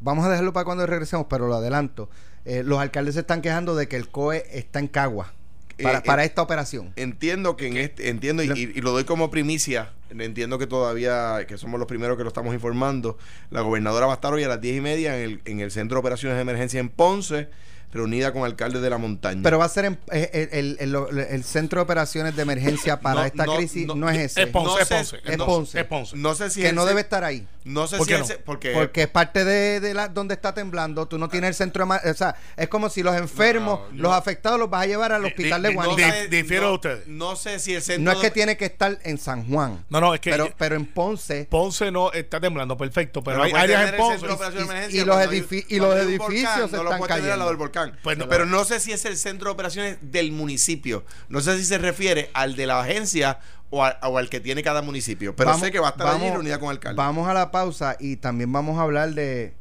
[0.00, 2.08] vamos a dejarlo para cuando regresemos, pero lo adelanto.
[2.44, 5.34] eh, los alcaldes se están quejando de que el COE está en Cagua
[5.82, 6.92] para, Eh, para eh, esta operación.
[6.96, 11.44] Entiendo que en este, entiendo y, y- y lo doy como primicia, entiendo que todavía,
[11.46, 13.18] que somos los primeros que lo estamos informando,
[13.50, 15.70] la gobernadora va a estar hoy a las diez y media en el, en el
[15.70, 17.50] Centro de Operaciones de Emergencia en Ponce,
[17.92, 19.40] reunida con alcaldes de la montaña.
[19.42, 23.00] Pero va a ser en- eh, el, el- el- el centro de operaciones de emergencia
[23.00, 24.42] para No, esta no, crisis no, no, es ese.
[24.42, 25.16] Es Ponce, No es sé- Ponce.
[25.24, 25.80] es no, Ponce.
[25.80, 26.16] Es Ponce.
[26.16, 27.46] no sé si que no debe estar ahí.
[27.64, 28.26] No sé ¿Por si qué el no?
[28.26, 31.06] ce- porque, Porque es parte de, de la, donde está temblando.
[31.06, 32.10] Tú no tienes el centro de...
[32.10, 34.02] O sea, es como si los enfermos, No, no.
[34.04, 36.14] los afectados los vas a llevar al hospital de no Guanica.
[36.30, 37.06] difiero de ustedes.
[37.08, 39.84] No sé si el centro No es que de- tiene que estar en San Juan.
[39.90, 41.46] No, no, es que pero, yo- pero en Ponce...
[41.50, 44.18] Ponce no está temblando, perfecto, pero, hay áreas tener en el Ponce.
[44.18, 46.98] centro de operaciones de y- emergencia y los edifi- y los edificios volcán, se están
[46.98, 47.72] puede tener al lado del cayendo.
[47.80, 47.98] Volcán.
[48.02, 48.28] Pues no.
[48.28, 51.04] pero no sé si es el centro de operaciones del municipio.
[51.28, 53.38] No sé si se refiere al de la agencia
[53.70, 55.34] o, a- o al que tiene cada municipio.
[55.36, 56.96] Pero Vamos- sé que va a estar allí vamos- reunida con el alcalde.
[56.96, 59.54] Vamos a la pausa y también vamos a hablar de...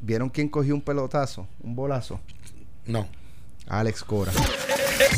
[0.00, 1.46] ¿Vieron quién cogió un pelotazo?
[1.62, 2.20] Un bolazo.
[2.86, 3.08] No.
[3.68, 4.32] Alex Cora.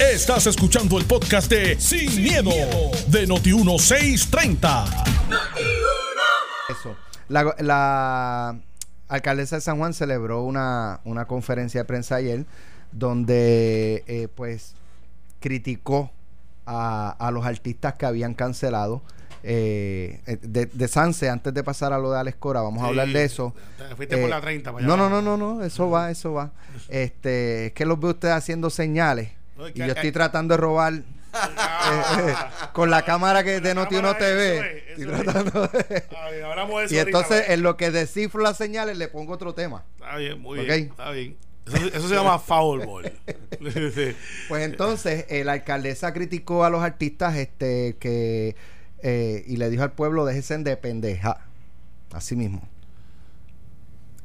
[0.01, 2.51] Estás escuchando el podcast de Sin, miedo,
[3.09, 5.05] de Noti1630.
[6.69, 6.97] Eso.
[7.29, 8.59] La, la
[9.09, 12.45] alcaldesa de San Juan celebró una, una conferencia de prensa ayer
[12.93, 14.75] donde eh, pues
[15.41, 16.11] criticó
[16.67, 19.03] a, a los artistas que habían cancelado.
[19.43, 22.87] eh, eh, de, de Sanse, antes de pasar a lo de Alex Cora, vamos a
[22.89, 23.55] hablar de eso.
[23.79, 26.33] te fuiste por la 30 para allá no, no, no, no, no, eso va, eso
[26.33, 26.51] va.
[26.89, 30.59] Este, es que los veo ustedes haciendo señales No, y yo estoy eh, tratando de
[30.61, 31.03] robar
[31.35, 32.35] eh, eh,
[32.73, 34.57] con la cámara que de Noti Uno TV.
[34.57, 35.23] eso es, Estoy eso es.
[35.25, 38.97] tratando de- A ver, hablamos de eso y entonces en lo que descifro las señales
[38.97, 39.85] le pongo otro tema.
[39.97, 40.65] Está bien, muy Ok.
[40.67, 40.81] bien.
[40.91, 41.37] Está bien.
[41.67, 43.13] Eso, eso se llama foul ball.
[44.49, 48.57] Pues entonces eh, la alcaldesa criticó a los artistas este que
[49.03, 51.47] eh, y le dijo al pueblo déjense de pendeja.
[52.13, 52.67] Así mismo.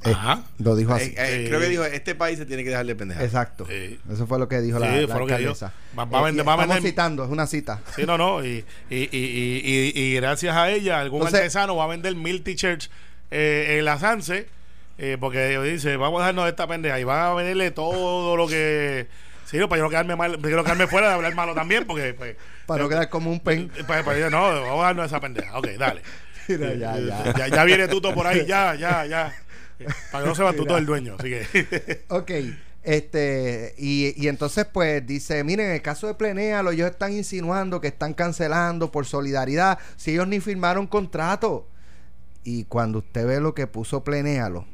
[0.05, 0.43] Eh, Ajá.
[0.59, 1.13] lo dijo Eh, así.
[1.17, 3.23] eh, creo que dijo, este país se tiene que dejar de pendejar.
[3.23, 3.65] Exacto.
[3.69, 5.51] Eso fue lo que dijo Sí, la, la fue lo que dijo.
[5.51, 5.73] alcaldesa.
[5.97, 7.79] Va- va a Eh, vender- va a estamos citando, es una cita.
[7.95, 8.43] Sí, no, no.
[8.45, 9.61] Y, y, y, y,
[9.95, 12.89] y- y gracias a ella, algún Entonces- artesano va a vender mil t-shirts
[13.31, 14.47] eh, en la Sanse.
[14.99, 16.99] eh, porque dice, vamos a dejarnos de esta pendeja.
[16.99, 19.07] Y van a venderle todo lo que.
[19.45, 22.35] Sí, para yo no quedarme mal, quiero quedarme fuera de hablar malo también, porque pues,
[22.67, 23.69] Para no quedar como un pen.
[23.87, 25.57] pues, pues, no, vamos a darnos esa pendeja.
[25.57, 26.01] Ok, dale.
[26.47, 27.33] Mira, ya, ya.
[27.37, 29.33] Ya, ya viene Tuto por ahí, ya, ya, ya.
[30.11, 32.03] Para que no se va Tuto el dueño, así que.
[32.09, 32.31] Ok.
[32.83, 37.79] Este, y, y entonces, pues dice: Miren, en el caso de Plenéalo, ellos están insinuando
[37.79, 39.79] que están cancelando por solidaridad.
[39.95, 41.67] Si ellos ni firmaron contrato.
[42.43, 44.65] Y cuando usted ve lo que puso Plenéalo,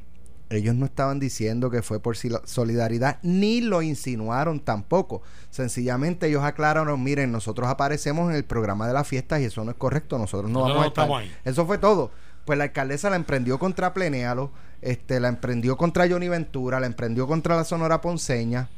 [0.49, 5.21] ellos no estaban diciendo que fue por solidaridad, ni lo insinuaron tampoco.
[5.51, 9.71] Sencillamente ellos aclararon, miren, nosotros aparecemos en el programa de las fiestas y eso no
[9.71, 11.03] es correcto, nosotros no vamos a no estar.
[11.03, 11.35] estamos ahí.
[11.45, 12.11] Eso fue todo.
[12.45, 17.27] Pues la alcaldesa la emprendió contra Plenéalo, este, la emprendió contra Johnny Ventura, la emprendió
[17.27, 18.69] contra la Sonora Ponceña.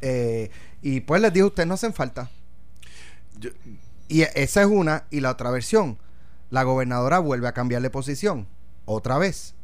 [0.00, 2.30] eh, y pues les dijo, ustedes no hacen falta.
[3.38, 3.50] Yo-
[4.08, 5.04] Y e- esa es una.
[5.10, 5.98] Y la otra versión,
[6.50, 8.46] la gobernadora vuelve a cambiar de posición.
[8.84, 9.54] Otra vez.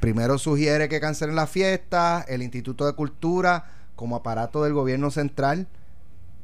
[0.00, 5.66] Primero sugiere que cancelen las fiestas, el Instituto de Cultura, como aparato del gobierno central,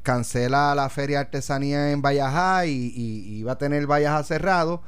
[0.01, 4.81] cancela la Feria de Artesanía en Vallajá y, y, y va a tener Vallajá cerrado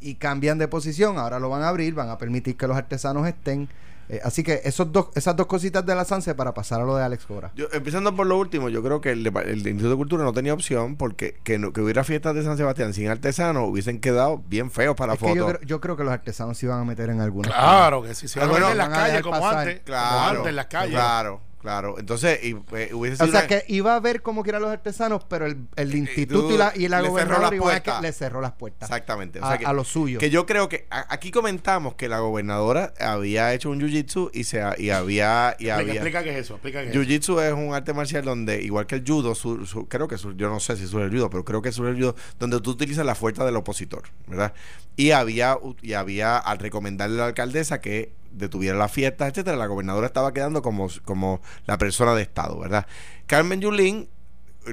[0.00, 3.26] y cambian de posición, ahora lo van a abrir, van a permitir que los artesanos
[3.26, 3.68] estén.
[4.08, 6.94] Eh, así que esos dos, esas dos cositas de la SANSE para pasar a lo
[6.94, 7.50] de Alex Cora.
[7.56, 10.54] Yo, empezando por lo último, yo creo que el, el Instituto de Cultura no tenía
[10.54, 14.70] opción porque que, no- que hubiera fiestas de San Sebastián sin artesanos hubiesen quedado bien
[14.70, 15.58] feos para Es que yo, fotos.
[15.58, 17.48] creo, yo creo que los artesanos se iban a meter en alguna.
[17.48, 19.58] Claro que sí, se Ah, van a meter en las calles como pasar.
[19.58, 19.74] antes.
[19.74, 20.94] Como Claro, antes en las calles.
[20.94, 21.96] claro, claro.
[21.98, 24.70] Entonces, y, pues, hubiese O sido sea una- que iba a ver como quieran los
[24.70, 27.68] artesanos, pero el, el instituto tú y la, y la le cerró gobernadora las iban
[27.68, 28.02] a que puertas.
[28.02, 28.88] le cerró las puertas.
[28.88, 29.40] Exactamente.
[29.40, 30.18] O A, sea que, a lo suyo.
[30.20, 34.44] que yo creo que a- aquí comentamos que la gobernadora había hecho un jiu-jitsu y,
[34.44, 35.56] se, y había...
[35.58, 37.00] Y Explica, había explica qué es eso, explica qué es eso.
[37.02, 40.36] Jiu-Jitsu es un arte marcial donde, igual que el judo, su- su- creo que su-
[40.36, 42.70] yo no sé si surge el judo, pero creo que surge el judo, donde tú
[42.70, 44.52] utilizas la fuerza del opositor, ¿verdad?
[44.96, 49.66] Y había, y había al recomendarle a la alcaldesa que detuviera las fiestas, etcétera, la
[49.66, 52.86] gobernadora estaba quedando como, como la persona de Estado, ¿verdad?
[53.26, 54.08] Carmen Yulín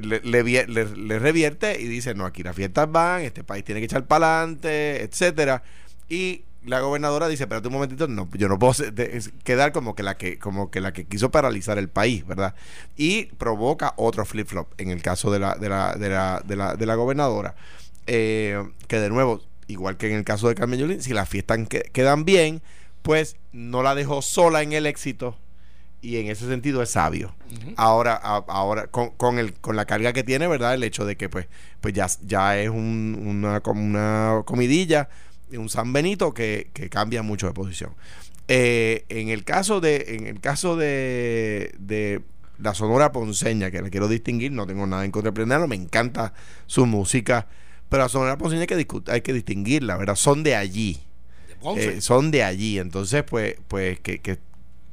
[0.02, 3.64] le, le vie- le- le revierte y dice, no, aquí las fiestas van, este país
[3.64, 5.64] tiene que echar para adelante, etcétera.
[6.10, 8.74] Y la gobernadora dice, espérate un momentito, no, yo no puedo
[9.44, 12.56] quedar como que la que, como que la que quiso paralizar el país, ¿verdad?
[12.96, 16.56] Y provoca otro flip flop en el caso de la, de la, de la, de
[16.56, 17.56] la, de la gobernadora.
[18.08, 21.60] Eh, que de nuevo, igual que en el caso de Carmen Yulín, si las fiestas
[21.68, 22.62] que- quedan bien,
[23.04, 25.38] pues no la dejó sola en el éxito.
[26.02, 27.34] Y en ese sentido es sabio.
[27.78, 30.74] Ahora, a- ahora con, con el, con la carga que tiene, ¿verdad?
[30.74, 31.48] El hecho de que pues,
[31.80, 35.08] pues ya, ya es un- una, una comidilla,
[35.56, 37.92] un San Benito que, que cambia mucho de posición.
[38.50, 42.22] Eh, en el caso de, en el caso de, de
[42.58, 45.76] la Sonora Ponceña, que la quiero distinguir, no tengo nada en contra de Plenero, me
[45.78, 46.34] encanta
[46.66, 47.48] su música,
[47.88, 50.16] pero la Sonora Ponceña hay que, hay que distinguirla, ¿verdad?
[50.16, 51.00] Son de allí.
[51.78, 52.80] Eh, son de allí.
[52.80, 54.38] Entonces, pues, pues que, que,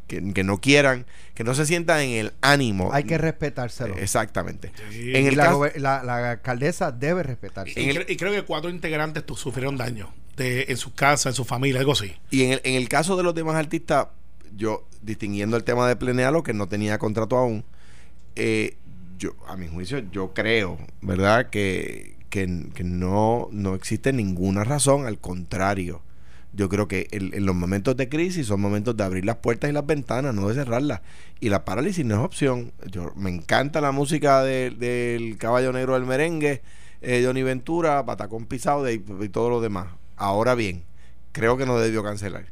[0.07, 2.91] que, que no quieran, que no se sientan en el ánimo.
[2.93, 3.97] Hay que respetárselo.
[3.97, 4.73] Eh, Exactamente.
[4.91, 5.13] Sí.
[5.15, 7.81] en el la, caso- la- la alcaldesa debe respetarse.
[7.81, 11.35] y cre- y creo que cuatro integrantes tu- sufrieron daño de, en su casa, en
[11.35, 12.13] su familia, algo así.
[12.31, 14.09] Y en el, en el caso de los demás artistas,
[14.57, 17.65] yo distinguiendo el tema de Plenealo, que no tenía contrato aún,
[18.37, 18.77] eh,
[19.19, 21.51] yo, a mi juicio, yo creo, ¿verdad?
[21.51, 26.03] Que, que, que no, no existe ninguna razón, al contrario.
[26.53, 29.71] Yo creo que el- en los momentos de crisis son momentos de abrir las puertas
[29.71, 31.01] y las ventanas, no de cerrarlas.
[31.39, 32.73] Y la parálisis no es opción.
[32.91, 36.63] Yo, me encanta la música de- del Caballo Negro del Merengue,
[37.03, 38.99] eh, Johnny Ventura, Patacón Pisado y
[39.31, 39.89] todo lo demás.
[40.17, 40.83] Ahora bien,
[41.33, 42.47] creo que no debió cancelar.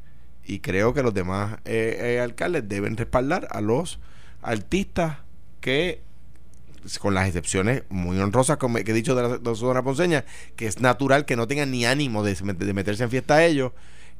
[0.44, 3.98] Y creo que los demás eh, eh, alcaldes deben respaldar a los
[4.40, 5.18] artistas
[5.60, 6.00] que,
[7.00, 10.24] con las excepciones muy honrosas como que he dicho de la, zona ponceña,
[10.56, 12.36] que es natural que no tengan ni ánimo de,
[12.72, 13.72] meterse en fiesta a ellos,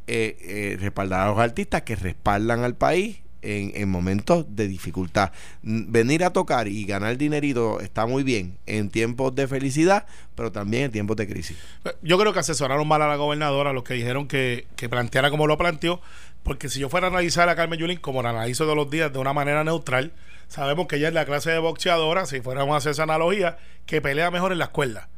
[0.06, 5.32] eh, eh, respaldar a los artistas que respaldan al país en, en momentos de dificultad.
[5.62, 10.84] Venir a tocar y ganar dinerito está muy bien en tiempos de felicidad, pero también
[10.84, 11.56] en tiempos de crisis.
[12.02, 15.46] Yo creo que asesoraron mal a la gobernadora los que dijeron que, que planteara como
[15.46, 16.00] lo planteó,
[16.42, 19.12] porque si yo fuera a analizar a Carmen Yulín como la analizo todos los días
[19.12, 20.12] de una manera neutral,
[20.48, 24.00] sabemos que ella es la clase de boxeadora, si fuéramos a hacer esa analogía, que
[24.00, 25.08] pelea mejor en la escuela.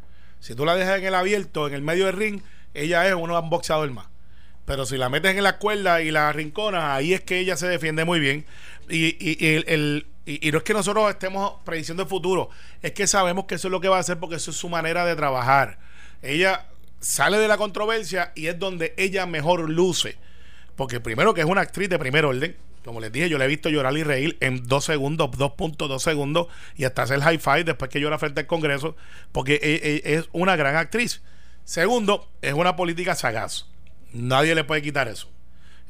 [0.41, 2.43] Si tú la dejas en el abierto, en el medio del ring,
[2.75, 4.07] ella es un boxeador más.
[4.65, 7.67] Pero si la metes en la cuerda y la rinconas, ahí es que ella se
[7.67, 8.45] defiende muy bien.
[8.89, 12.51] Y, y- y el, el- y no es que nosotros estemos prediciendo el futuro,
[12.83, 14.69] es que sabemos que eso es lo que va a hacer porque eso es su
[14.69, 15.79] manera de trabajar.
[16.23, 16.67] Ella
[17.01, 20.17] sale de la controversia y es donde ella mejor luce.
[20.77, 22.57] Porque primero que es una actriz de primer orden.
[22.85, 26.47] Como les dije, yo la he visto llorar y reír en dos segundos, 2.2 segundos,
[26.77, 28.97] y hasta hacer high five después que llora frente al Congreso,
[29.33, 31.23] porque e- e- es una gran actriz.
[31.65, 33.67] Segundo, es una política sagaz.
[34.13, 35.29] Nadie le puede quitar eso.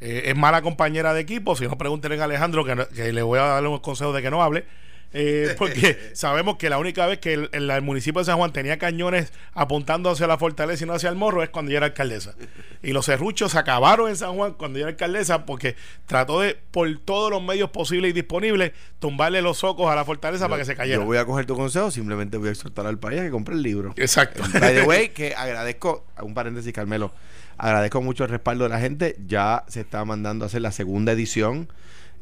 [0.01, 1.57] Eh, es mala compañera de equipo.
[1.57, 4.43] Si no, pregúntenle a Alejandro, que, le voy a darle un consejo de que no
[4.43, 4.65] hable.
[5.13, 8.53] Eh, porque sabemos que la única vez que el, el- el municipio de San Juan
[8.53, 11.87] tenía cañones apuntando hacia la fortaleza y no hacia el morro es cuando yo era
[11.87, 12.35] alcaldesa.
[12.83, 16.57] Y los serruchos se acabaron en San Juan cuando yo era alcaldesa porque trató de,
[16.71, 20.65] por todos los medios posibles y disponibles, tumbarle los ojos a la fortaleza para que
[20.67, 20.99] se cayera.
[21.01, 23.55] Yo voy a coger tu consejo, simplemente voy a exhortar al país a que compre
[23.55, 23.93] el libro.
[23.97, 24.43] Exacto.
[24.61, 27.13] By the way, que agradezco, un paréntesis, Carmelo,
[27.59, 29.17] agradezco mucho el respaldo de la gente.
[29.27, 31.69] Ya se está mandando a hacer la segunda edición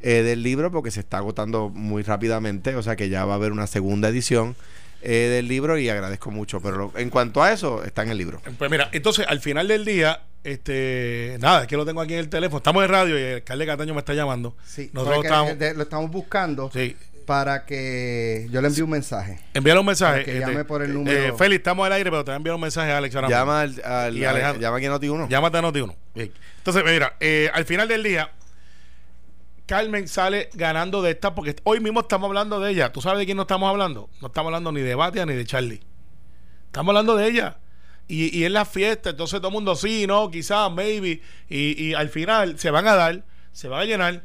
[0.03, 2.75] eh, del libro porque se está agotando muy rápidamente.
[2.77, 4.57] O sea que ya va a haber una segunda edición
[5.03, 6.61] eh, del libro y agradezco mucho.
[6.61, 8.41] Pero lo- en cuanto a eso, está en el libro.
[8.59, 12.21] Pues mira, entonces al final del día, este, nada, es que lo tengo aquí en
[12.21, 12.59] el teléfono.
[12.59, 14.57] Estamos en radio y el alcalde Cataño me está llamando.
[14.65, 15.53] Sí, Nosotros porque, estamos.
[15.53, 16.97] eh, de- lo estamos buscando Sí.
[17.27, 19.39] para que yo le envíe un mensaje.
[19.55, 20.23] Envíale un mensaje.
[20.23, 21.19] Para que llame por el eh, número.
[21.19, 23.29] eh, Félix, estamos al aire, pero te voy a enviar un mensaje a Alex ahora.
[23.29, 24.61] Llama al, al- Y Alejandro.
[24.63, 25.29] llama aquí a Noti 1.
[25.29, 25.95] Llámate a Noti1.
[26.15, 26.33] Bien.
[26.59, 28.31] Entonces, mira, eh, al final del día,
[29.69, 32.91] Carmen sale ganando de esta porque hoy mismo estamos hablando de ella.
[32.93, 34.09] ¿Tú sabes de quién no estamos hablando?
[34.21, 35.81] No estamos hablando ni de Batia ni de Charlie.
[36.67, 37.59] Estamos hablando de ella.
[38.09, 41.21] Y, y en la fiesta, entonces todo el mundo sí, no, quizás, maybe.
[41.51, 44.25] Y, y al final se van a dar, se van a llenar.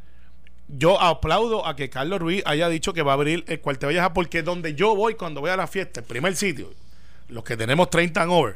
[0.70, 4.14] Yo aplaudo a que Carlos Ruiz haya dicho que va a abrir el cuartel Valleja
[4.14, 6.74] porque donde yo voy cuando voy a la fiesta, el primer sitio,
[7.28, 8.56] los que tenemos 30 and over,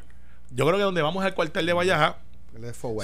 [0.52, 2.16] yo creo que donde vamos al cuartel de Valleja,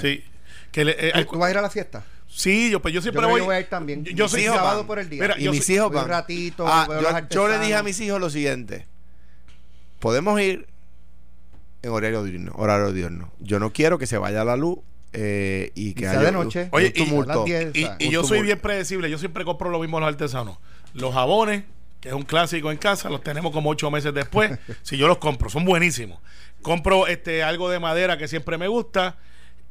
[0.02, 0.24] sí.
[0.72, 2.02] Que le- eh, ¿Tú, al- tú vas a ir a la fiesta?
[2.34, 3.40] Sí, yo, pues yo siempre voy.
[3.40, 4.04] yo voy a ir también.
[4.04, 4.86] Yo, soy sábado van.
[4.86, 5.22] por el día.
[5.22, 6.08] Mira, Y yo mis soy- hijos un van.
[6.08, 8.86] ratito, Ah, yo, le dije a mis hijos lo siguiente.
[10.00, 10.66] Podemos ir
[11.82, 12.52] en horario diurno.
[12.56, 13.32] Horario diurno.
[13.40, 14.78] Yo no quiero que se vaya la luz
[15.12, 16.68] eh, y que Y sea haya de noche.
[16.72, 17.32] Oye, y- tumulto.
[17.32, 17.72] a las 10.
[17.98, 19.08] Y, yo soy bien predecible.
[19.10, 20.58] Yo siempre compro lo mismo a los artesanos.
[20.92, 21.64] Los jabones,
[22.00, 24.58] que es un clásico en casa, los tenemos como ocho meses después.
[24.82, 26.18] si yo los compro, son buenísimos.
[26.62, 29.16] Compro este algo de madera que siempre me gusta.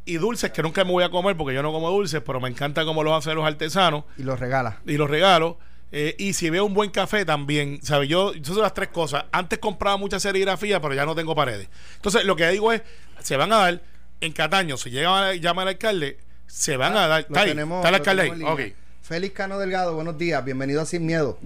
[0.06, 2.50] Y dulces que nunca me voy a comer porque yo no como dulces, pero me
[2.50, 4.04] encanta cómo los hacen los artesanos.
[4.18, 4.80] Y los regala.
[4.86, 5.58] y los regalo.
[5.96, 8.10] Eh, y si veo un buen café también, ¿sabes?
[8.10, 9.26] Yo, esas son las tres cosas.
[9.32, 11.70] Antes compraba mucha serigrafía, pero ya no tengo paredes.
[11.96, 12.82] Entonces, lo que digo es,
[13.20, 13.82] se van a dar
[14.20, 17.22] en Cataño, si llega a llama el alcalde, se van a dar.
[17.22, 18.30] Está ahí, tenemos- está el alcalde ahí.
[18.32, 18.60] tenemos en Ok.
[18.60, 18.76] línea.
[19.04, 20.44] Félix Cano Delgado, buenos días.
[20.44, 21.38] Bienvenido a Sin Miedo.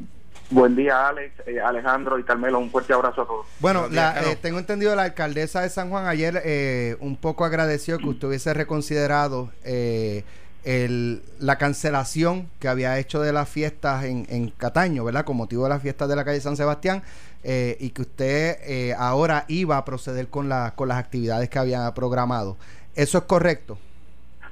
[0.49, 2.59] Buen día, Alex, eh, Alejandro y Carmelo.
[2.59, 3.45] Un fuerte abrazo a todos.
[3.59, 7.97] Bueno, la- eh, tengo entendido la alcaldesa de San Juan ayer eh, un poco agradeció
[7.97, 10.23] que usted hubiese reconsiderado eh,
[10.63, 15.25] el- la cancelación que había hecho de las fiestas en, en Cataño, ¿verdad?
[15.25, 17.03] Con motivo de las fiestas de la calle San Sebastián
[17.43, 21.59] eh, y que usted eh, ahora iba a proceder con, la, con las actividades que
[21.59, 22.55] había programado.
[22.95, 23.77] ¿Eso es correcto?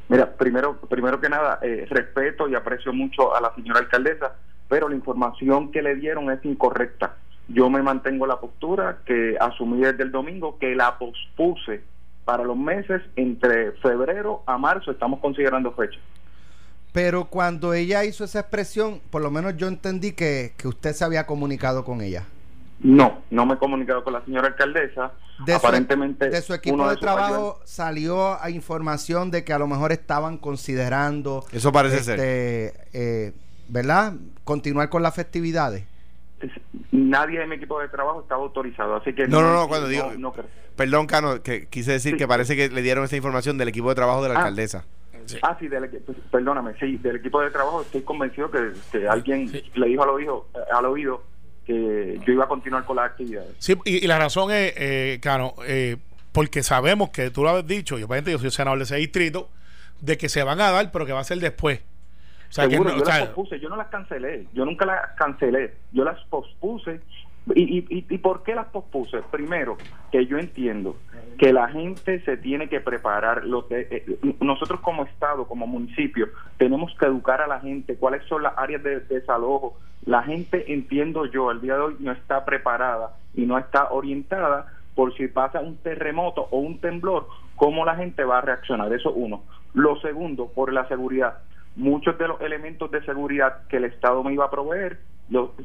[0.09, 4.33] Mira, primero, primero que nada, eh, respeto y aprecio mucho a la señora alcaldesa,
[4.67, 7.15] pero la información que le dieron es incorrecta.
[7.47, 11.83] Yo me mantengo la postura que asumí desde el domingo, que la pospuse
[12.25, 15.99] para los meses entre febrero a marzo, estamos considerando fecha.
[16.91, 21.03] Pero cuando ella hizo esa expresión, por lo menos yo entendí que, que usted se
[21.03, 22.25] había comunicado con ella.
[22.79, 25.11] No, no me he comunicado con la señora alcaldesa.
[25.45, 29.59] de su, Aparentemente, de su equipo uno de, trabajo salió a información de que a
[29.59, 32.19] lo mejor estaban considerando Eso parece ser.
[32.19, 33.33] este, eh,
[33.67, 34.13] ¿verdad?
[34.43, 35.83] Continuar con las festividades.
[36.91, 40.11] Nadie de mi equipo de trabajo estaba autorizado, así que No, no, no, cuando digo-
[40.17, 40.45] no creo.
[40.75, 42.17] Perdón, Cano, que quise decir Sí.
[42.17, 44.37] que parece que le dieron esa información del equipo de trabajo de la Ah.
[44.39, 44.83] alcaldesa.
[45.25, 45.37] Sí.
[45.41, 49.49] Ah, sí, del, pues, perdóname, sí, del equipo de trabajo estoy convencido que, que alguien
[49.49, 49.63] Sí.
[49.73, 51.23] le dijo al oído, eh, al oído
[51.65, 53.55] que yo iba a continuar con las actividades.
[53.57, 55.97] Sí, y, y la razón es, eh, Cano, eh,
[56.31, 59.49] porque sabemos que tú lo has dicho, yo, obviamente, yo soy senador de ese distrito,
[60.01, 61.79] de que se van a dar, pero que va a ser después.
[62.55, 64.63] O sea, que Seguro, no- yo o sea, las pospuse, yo no las cancelé, yo
[64.63, 67.01] nunca las cancelé, yo las pospuse.
[67.53, 69.21] ¿Y, y, y, por qué las pospuse?
[69.29, 69.75] Primero,
[70.09, 70.95] que yo entiendo
[71.37, 73.43] que la gente se tiene que preparar.
[73.45, 78.23] Lo que, eh, nosotros como Estado, como municipio, tenemos que educar a la gente cuáles
[78.23, 79.77] son las áreas de desalojo.
[80.05, 84.67] La gente, entiendo yo, el día de hoy no está preparada y no está orientada
[84.95, 88.91] por si pasa un terremoto o un temblor, cómo la gente va a reaccionar.
[88.93, 89.43] Eso uno.
[89.73, 91.39] Lo segundo, por la seguridad.
[91.75, 94.99] Muchos de los elementos de seguridad que el Estado me iba a proveer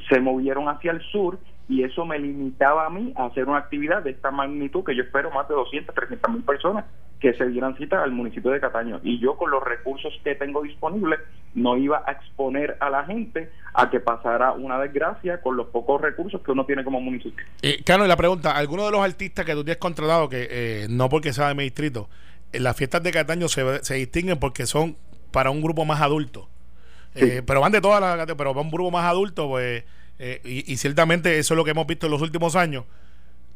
[0.08, 4.02] se movieron hacia el sur y eso me limitaba a mí a hacer una actividad
[4.02, 6.84] de esta magnitud que yo espero más de 200, 300 mil personas
[7.20, 9.00] que se dieran cita al municipio de Cataño.
[9.04, 11.20] Y yo con los recursos que tengo disponibles
[11.54, 16.00] no iba a exponer a la gente a que pasara una desgracia con los pocos
[16.00, 17.44] recursos que uno tiene como municipio.
[17.62, 20.86] Eh, Cano, y la pregunta, ¿alguno de los artistas que tú tienes contratado, que eh,
[20.88, 22.08] no porque sea de mi distrito,
[22.52, 24.96] las fiestas de Cataño se, se distinguen porque son
[25.30, 26.48] para un grupo más adulto?
[27.14, 29.84] Eh, pero van de todas las pero para un grupo más adulto, pues,
[30.18, 32.84] eh, y, y ciertamente eso es lo que hemos visto en los últimos años.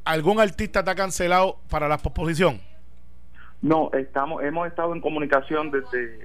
[0.05, 2.61] ¿Algún artista está cancelado para la posposición?
[3.62, 6.18] No, estamos, hemos estado en comunicación desde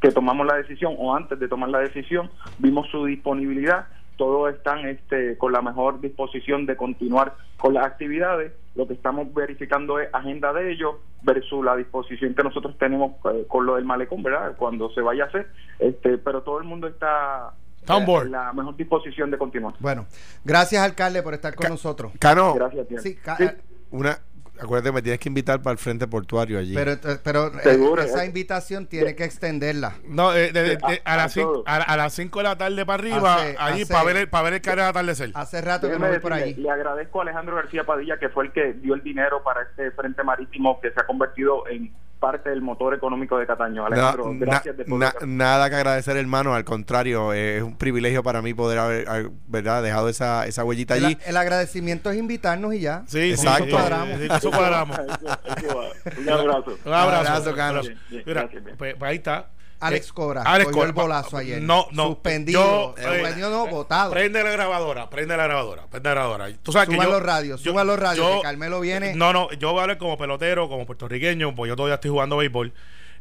[0.00, 3.86] que tomamos la decisión o antes de tomar la decisión, vimos su disponibilidad
[4.16, 8.52] todos están este, con la mejor disposición de continuar con las actividades.
[8.74, 13.44] Lo que estamos verificando es agenda de ellos versus la disposición que nosotros tenemos eh,
[13.48, 14.54] con lo del malecón, ¿verdad?
[14.56, 15.48] Cuando se vaya a hacer,
[15.78, 17.52] este, pero todo el mundo está
[17.88, 19.74] on eh, en la mejor disposición de continuar.
[19.80, 20.06] Bueno,
[20.44, 22.12] gracias alcalde por estar con nosotros.
[22.18, 23.02] Cano, Gracias.
[23.02, 23.46] Sí, ca- Sí.
[23.90, 24.18] una,
[24.60, 26.74] acuérdate, me tienes que invitar para el frente portuario allí.
[26.74, 28.26] pero, eh, pero eh, Seguro, esa eh.
[28.26, 29.94] invitación tiene que extenderla.
[30.06, 32.42] No, eh, de- de- de- A- a, a las cinco, a, a las 5 de
[32.44, 34.88] la tarde para arriba, Hace- allí hace- para ver el, para ver el cara de
[34.90, 35.30] atardecer.
[35.34, 36.54] Hace rato que no voy por allí.
[36.54, 39.90] Le agradezco a Alejandro García Padilla, que fue el que dio el dinero para este
[39.92, 43.84] frente marítimo que se ha convertido en parte del motor económico de Cataño.
[43.86, 45.36] Alejandro, Na- gracias de na- corazón.
[45.36, 46.54] nada que agradecer, hermano.
[46.54, 49.82] Al contrario, eh, es un privilegio para mí poder haber, haber, ¿verdad?
[49.82, 51.16] dejado esa, esa huellita allí.
[51.26, 53.02] El, agradecimiento es invitarnos y ya.
[53.06, 53.64] Sí, Exacto.
[53.66, 54.18] sí, cuadramos.
[54.18, 54.98] sí, eso cuadramos.
[55.06, 55.84] Eso- eso va.
[56.18, 56.78] Un abrazo.
[56.84, 57.28] Un abrazo.
[57.28, 57.86] Abrazo, Carlos.
[57.86, 58.76] Bien, Bien, Mira, gracias, bien.
[58.76, 59.50] pues, pues ahí está.
[59.80, 61.60] Alex Eh, Cora Alex Cora, el bolazo ayer.
[61.62, 62.06] No, no.
[62.08, 62.60] Suspendido.
[62.60, 64.10] Yo, eh, suspendido no, votado.
[64.10, 66.48] Prende la grabadora, prende la grabadora, prende la grabadora.
[66.62, 69.14] Tú sabes Suban que yo, los radios, yo- suban los radios, yo- que Carmelo viene.
[69.14, 72.36] No, no, yo voy a hablar como pelotero, como puertorriqueño, pues yo todavía estoy jugando
[72.38, 72.72] béisbol.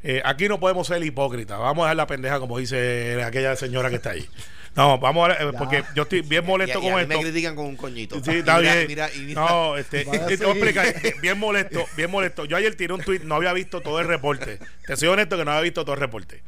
[0.03, 1.57] Eh, aquí no podemos ser hipócritas.
[1.59, 4.27] Vamos a dejar la pendeja, como dice aquella señora que está ahí.
[4.76, 7.07] No, vamos a ver, eh, porque yo estoy bien molesto Y- y a con mí
[7.07, 7.23] me esto.
[7.26, 8.21] critican con un coñito.
[8.23, 8.86] Sí, está bien.
[8.88, 12.45] mira- y mira- no, este, te voy a explicar, eh, bien molesto, bien molesto.
[12.45, 14.59] Yo ayer tiré un tweet, no había visto todo el reporte.
[14.86, 16.43] Te soy honesto que no había visto todo el reporte.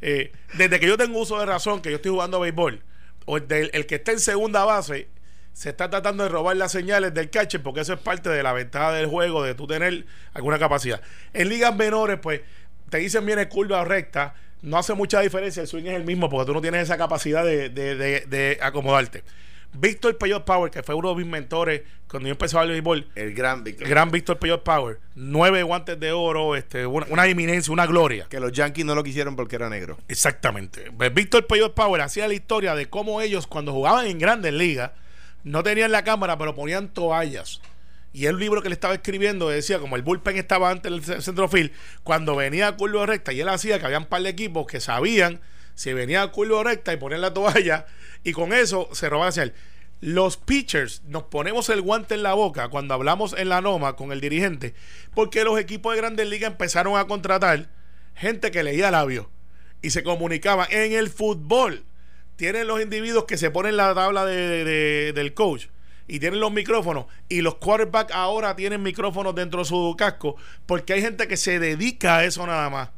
[0.00, 2.82] Eh, desde que yo tengo uso de razón, que yo estoy jugando béisbol,
[3.26, 5.08] o el, del- el que está en segunda base,
[5.52, 8.52] se está tratando de robar las señales del catcher, porque eso es parte de la
[8.52, 11.00] ventaja del juego, de tú tener alguna capacidad.
[11.34, 12.42] En ligas menores, pues,
[12.90, 16.28] te dicen viene curva o recta, no hace mucha diferencia, el swing es el mismo,
[16.28, 19.22] porque tú no tienes esa capacidad de, de- de- de acomodarte.
[19.74, 23.06] Víctor Peyot Power, que fue uno de mis mentores cuando yo empecé a el béisbol,
[23.14, 23.84] El gran Víctor.
[23.84, 28.26] el gran Víctor Peyot Power, nueve guantes de oro, este, una, una eminencia, una gloria.
[28.30, 29.98] Que los Yankees no lo quisieron porque era negro.
[30.08, 30.90] Exactamente.
[30.96, 34.92] Pues Víctor Peyot Power hacía la historia de cómo ellos, cuando jugaban en grandes ligas,
[35.44, 37.60] no tenían la cámara, pero ponían toallas.
[38.12, 41.20] Y el libro que le estaba escribiendo decía, como el bullpen estaba antes del ce-
[41.22, 41.70] centrofield,
[42.02, 44.80] cuando venía a curva recta, y él hacía que había un par de equipos que
[44.80, 45.40] sabían
[45.74, 47.86] si venía a curva recta y ponían la toalla,
[48.24, 49.52] y con eso se robaban hacia él.
[50.00, 54.10] Los pitchers nos ponemos el guante en la boca cuando hablamos en la NOMA con
[54.12, 54.74] el dirigente,
[55.14, 57.68] porque los equipos de grandes ligas empezaron a contratar
[58.14, 59.26] gente que leía labios
[59.82, 60.66] y se comunicaban.
[60.70, 61.84] En el fútbol
[62.36, 65.66] tienen los individuos que se ponen la tabla de, de- del coach
[66.08, 70.34] y tienen los micrófonos y los quarterbacks ahora tienen micrófonos dentro de su casco
[70.66, 72.88] porque hay gente que se dedica a eso nada más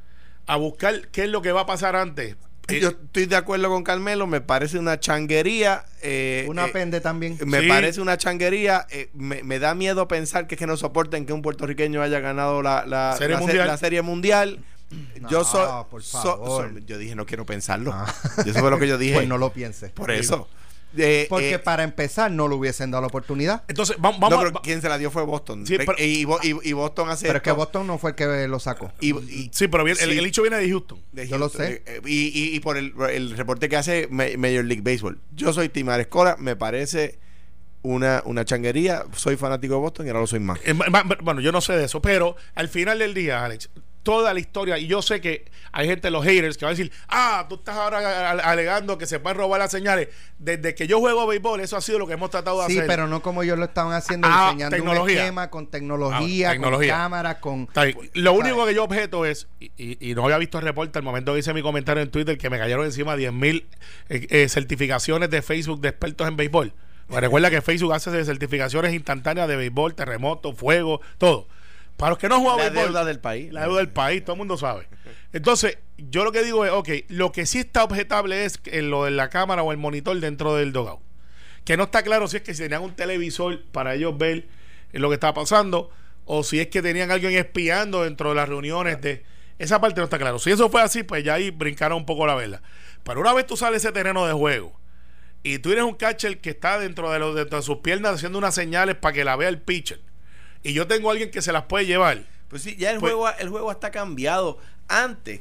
[0.47, 2.37] a buscar qué es lo que va a pasar antes
[2.69, 5.85] Eh, Yo estoy de acuerdo con Carmelo, me parece una changuería.
[6.03, 7.37] eh, Una eh, pende también.
[7.45, 7.69] Me Sí.
[7.69, 8.87] parece una changuería.
[8.91, 12.21] eh, me, me da miedo pensar que es que no soporten que un puertorriqueño haya
[12.21, 13.67] ganado la, la, Serie la mundial.
[13.67, 14.61] la serie mundial.
[15.21, 15.67] No, yo soy.
[16.01, 17.91] so- so- yo dije, no quiero pensarlo.
[17.93, 18.07] Ah.
[18.47, 19.15] Eso fue lo que yo dije.
[19.17, 19.91] Pues no lo pienses.
[19.91, 20.49] Por eso.
[20.97, 23.63] Eh, Porque eh, para empezar no le hubiesen dado la oportunidad.
[23.69, 25.65] entonces vamos, no, vamos pero a- quien se la dio fue Boston.
[25.67, 27.27] Sí, pero- y, Bo- y- y Boston hace.
[27.27, 27.53] Pero es que.
[27.53, 28.93] Boston no fue el que lo sacó.
[29.01, 30.19] y- y- sí pero bien, el, Sí.
[30.19, 31.83] el hecho viene de Houston de Yo lo Houston, sé.
[31.87, 35.21] eh, y, y- y por el, el reporte que hace Ma- Major League Baseball.
[35.35, 37.19] Yo soy Tim Escola, me parece
[37.83, 39.05] una, una changuería.
[39.15, 40.59] Soy fanático de Boston y ahora lo soy más.
[40.65, 40.75] Eh,
[41.23, 43.71] Bueno, yo no sé de eso, pero al final del día, Alex,
[44.03, 46.91] toda la historia, y yo sé que hay gente, los haters, que va a decir,
[47.09, 50.09] ah, tú estás ahora alegando que se pueden robar las señales.
[50.39, 52.87] Desde que yo juego béisbol, eso ha sido lo que hemos tratado de Sí, hacer.
[52.87, 55.21] pero no como ellos lo estaban haciendo, Ah, diseñando un tecnología.
[55.23, 56.93] esquema con tecnología, Ah, tecnología.
[56.95, 57.61] con cámaras, con...
[57.65, 57.99] Está bien.
[58.15, 61.05] Lo único que yo objeto es, y, y- y no había visto el reporte al
[61.05, 63.69] momento que hice mi comentario en Twitter, que me cayeron encima 10 mil
[64.49, 66.73] certificaciones de Facebook de expertos en béisbol.
[67.09, 71.49] Pues recuerda que Facebook hace certificaciones instantáneas de béisbol, terremoto, fuego, todo.
[72.01, 73.53] Para los que no jugado La béisbol, deuda del país.
[73.53, 74.89] la deuda del país, todo el mundo sabe.
[75.35, 79.11] Entonces, yo lo que digo es, ok, lo que sí está objetable es lo de
[79.11, 81.03] la cámara o el monitor dentro del dogout.
[81.65, 84.49] Que no está claro si es que tenían un televisor para ellos ver
[84.93, 85.91] lo que estaba pasando
[86.25, 89.23] o si es que tenían alguien espiando dentro de las reuniones de...
[89.59, 90.39] Esa parte no está claro.
[90.39, 92.63] Si eso fue así, pues ya ahí brincaron un poco la vela.
[93.05, 94.81] Pero una vez tú sales ese terreno de juego
[95.43, 98.39] y tú eres un catcher que está dentro de, los, dentro de sus piernas haciendo
[98.39, 100.01] unas señales para que la vea el pitcher
[100.63, 103.13] y yo tengo a alguien que se las puede llevar Pues sí, ya el, Pues-
[103.13, 104.59] juego, el juego está cambiado.
[104.89, 105.41] Antes,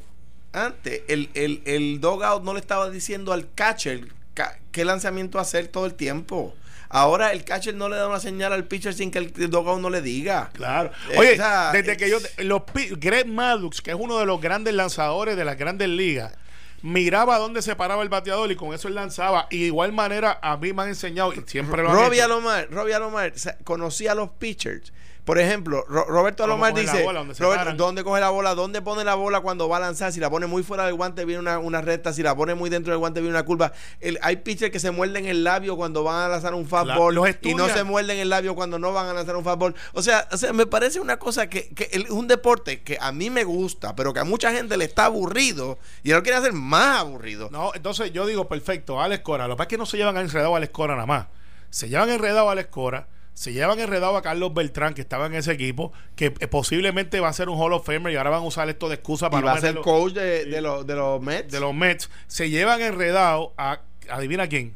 [0.53, 5.67] antes, el, el, el dogout no le estaba diciendo al catcher ca- qué lanzamiento hacer
[5.67, 6.55] todo el tiempo.
[6.91, 9.89] Ahora el catcher no le da una señal al pitcher sin que el dogout no
[9.89, 10.49] le diga.
[10.53, 10.91] Claro.
[11.11, 11.39] Eh, Oye,
[11.73, 12.17] desde que yo.
[12.17, 12.63] es- Los,
[12.97, 16.33] Greg Maddux, que es uno de los grandes lanzadores de las grandes ligas,
[16.81, 19.47] miraba dónde se paraba el bateador y con eso él lanzaba.
[19.51, 22.21] Y de igual manera, a mí me han enseñado, y siempre lo han Robbie.
[22.21, 24.91] Alomar, Robbie Alomar conocía a los pitchers,
[25.29, 27.19] Por ejemplo, Ro- Roberto ¿Cómo Alomar dice, bola?
[27.19, 27.77] ¿Dónde paran?
[27.77, 28.55] ¿dónde coge la bola?
[28.55, 30.11] ¿Dónde pone la bola cuando va a lanzar?
[30.11, 32.71] Si la pone muy fuera del guante viene una, una recta, si la pone muy
[32.71, 33.71] dentro del guante viene una curva.
[33.99, 37.13] El- hay pitchers que se muerden el labio cuando van a lanzar un fastball
[37.51, 39.75] y no se muerden el labio cuando no van a lanzar un fastball.
[39.93, 43.11] O sea, o sea me parece una cosa que, que es un deporte que a
[43.11, 46.53] mí me gusta, pero que a mucha gente le está aburrido y lo quiere hacer
[46.53, 47.49] más aburrido.
[47.51, 49.47] No, entonces yo digo, perfecto, Alex Cora.
[49.47, 51.27] Lo que pasa es que no se llevan enredado a Alex Cora nada más.
[51.69, 53.07] Se llevan enredado a Alex Cora.
[53.33, 57.29] Se llevan enredado a Carlos Beltrán, que estaba en ese equipo, que eh, posiblemente va
[57.29, 59.29] a ser un Hall of Famer y ahora van a usar esto de excusa Y
[59.29, 61.51] para va no a ser coach de, de los, de los Mets.
[61.51, 62.09] de los Mets.
[62.27, 64.73] Se llevan enredado a, adivina quién,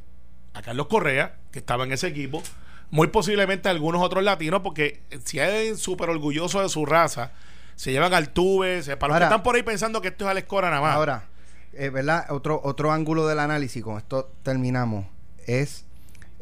[0.54, 2.42] a Carlos Correa, que estaba en ese equipo.
[2.90, 7.32] Muy posiblemente a algunos otros latinos, porque si es súper orgulloso de su raza,
[7.76, 10.26] se llevan al Tuve, se- para los Ahora- que están por ahí pensando que esto
[10.26, 10.96] es Alex Cora nada más.
[10.96, 11.26] Ahora,
[11.74, 12.28] eh, ¿verdad?
[12.30, 15.08] Otro, otro ángulo del análisis, con esto terminamos,
[15.48, 15.86] es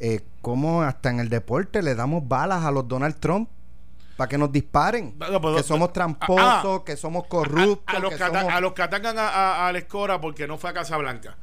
[0.04, 3.48] eh, cómo hasta en el deporte le damos balas a los Donald Trump
[4.18, 5.14] para que nos disparen.
[5.18, 7.84] No, pero- que somos ah, tramposos, que somos corruptos.
[7.94, 10.20] a, a los que que somos- a los que atacan a, a- a Alex Cora
[10.20, 11.38] porque no fue a Casa Blanca.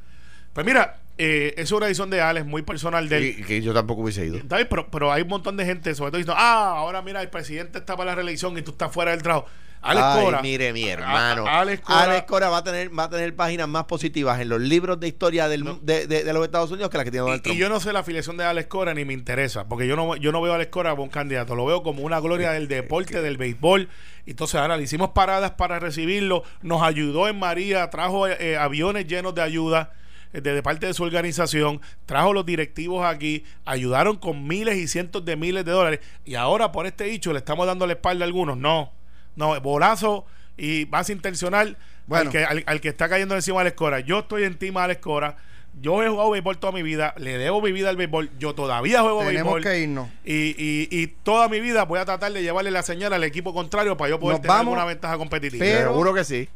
[0.53, 3.45] Pues mira, eh, es una edición de Alex muy personal de él.
[3.45, 4.39] Que yo tampoco hubiese ido.
[4.47, 7.79] Pero, pero hay un montón de gente, sobre todo diciendo, ah, ahora mira, el presidente
[7.79, 9.47] está para la reelección y tú estás fuera del trabajo.
[9.81, 10.41] Alex Ay, Cora.
[10.41, 11.47] mire, mi hermano.
[11.47, 14.49] A- a- Alex Cora- Cora va a tener va a tener páginas más positivas en
[14.49, 15.79] los libros de historia del, No.
[15.81, 17.55] de, de- de los Estados Unidos que las que tiene Donald Y, Trump.
[17.55, 20.15] y yo no sé la afiliación de Alex Cora ni me interesa, porque yo no,
[20.17, 22.67] yo no veo a Alex Cora como un candidato, lo veo como una gloria del
[22.67, 23.87] deporte, del béisbol.
[24.25, 29.33] Entonces ahora le hicimos paradas para recibirlo, nos ayudó en María, trajo eh, aviones llenos
[29.33, 29.93] de ayuda
[30.33, 34.87] eh, de, de parte de su organización, trajo los directivos aquí, ayudaron con miles y
[34.87, 38.25] cientos de miles de dólares y ahora por este dicho le estamos dando la espalda
[38.25, 38.55] a algunos.
[38.57, 38.91] No,
[39.35, 40.25] no, bolazo
[40.57, 41.77] y base intencional
[42.07, 42.25] Bueno.
[42.25, 43.99] al, que, al, al que está cayendo encima de Alex Cora.
[44.01, 45.37] Yo estoy encima de Alex Cora.
[45.81, 49.01] Yo he jugado béisbol toda mi vida, le debo mi vida al béisbol, yo todavía
[49.01, 49.63] juego Tenemos béisbol.
[49.71, 50.09] que irnos.
[50.25, 53.53] Y, y, y toda mi vida voy a tratar de llevarle la señal al equipo
[53.53, 55.63] contrario para yo poder Nos tener vamos, alguna ventaja competitiva.
[55.63, 56.49] pero- Seguro que sí.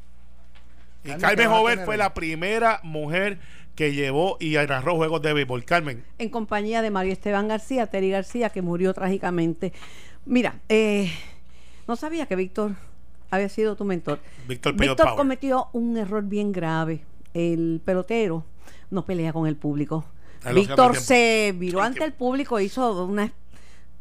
[1.04, 3.38] y Carmen, Carmen ¿qué vas a Jover fue la primera mujer
[3.76, 5.64] que llevó y narró juegos de béisbol.
[5.64, 9.74] Carmen, en compañía de Mario Esteban García, Terry García, que murió trágicamente.
[10.26, 11.12] Mira, eh,
[11.88, 12.76] no sabía que Víctor
[13.30, 14.20] había sido tu mentor.
[14.48, 17.04] Víctor Víctor cometió un error bien grave.
[17.34, 18.46] El pelotero
[18.92, 20.06] no pelea con el público.
[20.54, 22.14] Víctor se viró El ante tiempo.
[22.14, 23.32] el público, hizo una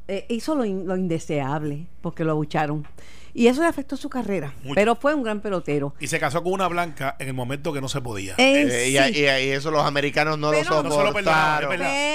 [0.08, 2.86] eh, hizo lo, in- lo indeseable porque lo abucharon.
[3.34, 4.52] Y eso le afectó su carrera.
[4.62, 4.74] Mucho.
[4.74, 5.94] Pero fue un gran pelotero.
[5.98, 8.34] y se casó con una blanca en el momento que no se podía.
[8.36, 9.20] Eh, Eh, y, sí.
[9.20, 11.70] y- y eso los americanos no Pero- lo No se lo perdonaron, soportaron.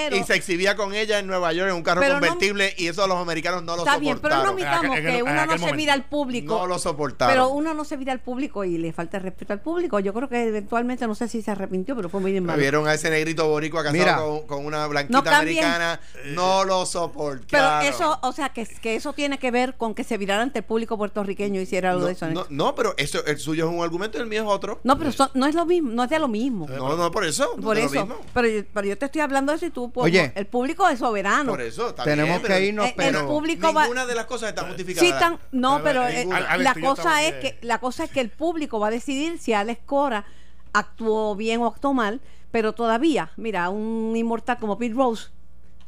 [0.09, 2.88] Pero- y se exhibía con ella en Nueva York en un carro no- convertible y
[2.88, 4.91] eso los americanos no lo Está bien, pero no soportaron.
[4.91, 6.57] aquel- que en uno no se mira al público.
[6.59, 7.34] no lo soportaron.
[7.34, 9.99] Pero uno no se mira al público y le falta respeto al público.
[9.99, 12.59] Yo creo que eventualmente, no sé si se arrepintió, pero fue muy bien Me malo.
[12.61, 14.18] vieron a ese negrito boricua casado Mira.
[14.18, 15.99] con, con una blanquita No americana.
[16.28, 17.45] No lo soportaron.
[17.49, 20.59] Pero eso, o sea, que, que eso tiene que ver con que se virara ante
[20.59, 22.30] el público puertorriqueño hiciera algo no, de eso.
[22.30, 24.80] no, no, pero eso, el suyo es un argumento y el mío es otro.
[24.84, 26.68] No, pero no es lo mismo, no es de lo mismo.
[26.68, 27.51] No, no, por eso.
[27.58, 28.05] no Por es lo eso.
[28.05, 28.22] mismo.
[28.34, 30.32] Pero, yo- pero yo te estoy hablando de eso y tú, pues, Oye.
[30.36, 31.51] el público es soberano.
[31.51, 33.28] Por eso, está Tenemos bien, pero- que irnos, El- el pero...
[33.28, 35.05] público va- Ninguna de las cosas está justificada.
[35.08, 38.20] Sí, tan- no, Pero, pero eh, eh, la cosa es que la cosa es que
[38.22, 40.26] el público va a decidir si Alex Cora
[40.74, 45.28] actuó bien o actuó mal, pero todavía, mira, un inmortal como Pete Rose,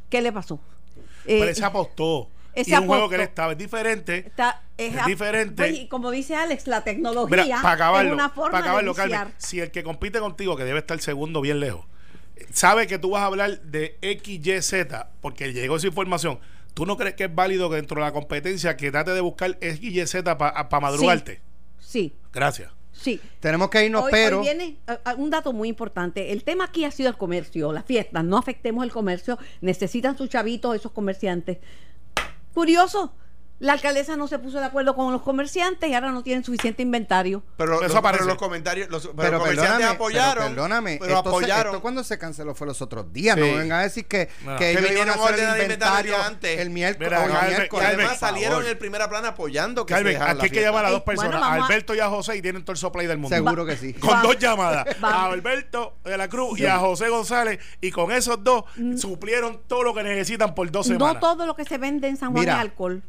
[0.08, 0.58] ¿qué le pasó?
[1.26, 2.28] Eh, Pero ese apostó.
[2.54, 3.52] Ese y es un juego que él estaba.
[3.52, 4.18] Es diferente.
[4.26, 5.62] está, es diferente.
[5.62, 8.94] Oye, y como dice Alex, la tecnología Mira, para acabarlo, es una forma para acabarlo,
[8.94, 9.10] de.
[9.10, 11.86] Carmen, si el que compite contigo, que debe estar segundo bien lejos,
[12.52, 14.86] sabe que tú vas a hablar de XYZ,
[15.20, 16.40] porque llegó esa información,
[16.74, 19.58] ¿tú no crees que es válido que dentro de la competencia que trate de buscar
[19.60, 21.40] XYZ para madrugarte?
[21.78, 22.70] Sí, Gracias.
[22.92, 23.20] sí.
[23.40, 24.38] Tenemos que irnos, Hoy, pero...
[24.38, 26.32] hoy viene eh, eh, un dato muy importante.
[26.32, 28.22] El tema aquí ha sido el comercio, las fiestas.
[28.24, 29.38] No afectemos el comercio.
[29.60, 31.58] Necesitan sus chavitos esos comerciantes.
[32.54, 33.14] Curioso.
[33.60, 36.82] La alcaldesa no se puso de acuerdo con los comerciantes y ahora no tienen suficiente
[36.82, 37.42] inventario.
[37.58, 38.22] Pero, Eso los, aparece.
[38.24, 40.34] pero los comentarios, los, pero Pero los comerciantes perdóname, apoyaron.
[40.44, 41.66] pero perdóname, pero esto, se- apoyaron.
[41.74, 43.42] esto cuando se canceló fue los otros días, Sí.
[43.42, 44.58] no vengan a decir que, Bueno.
[44.58, 46.58] que Que ellos iban vinieron a hacer el inventario inventario antes.
[46.58, 47.10] el miércoles.
[47.48, 50.86] Miércoles, además salieron en el primera plana apoyando que se la aquí hay que llamar
[50.86, 53.06] a dos Eh, bueno, personas, a Alberto y a José, y tienen todo el soplay
[53.06, 53.36] del mundo.
[53.36, 53.92] Seguro que sí.
[54.00, 58.42] Con dos llamadas, a Alberto de la Cruz y a José González, y con esos
[58.42, 58.64] dos
[58.96, 61.14] suplieron todo lo que necesitan por dos semanas.
[61.14, 63.02] No todo lo que se vende en San Juan es alcohol.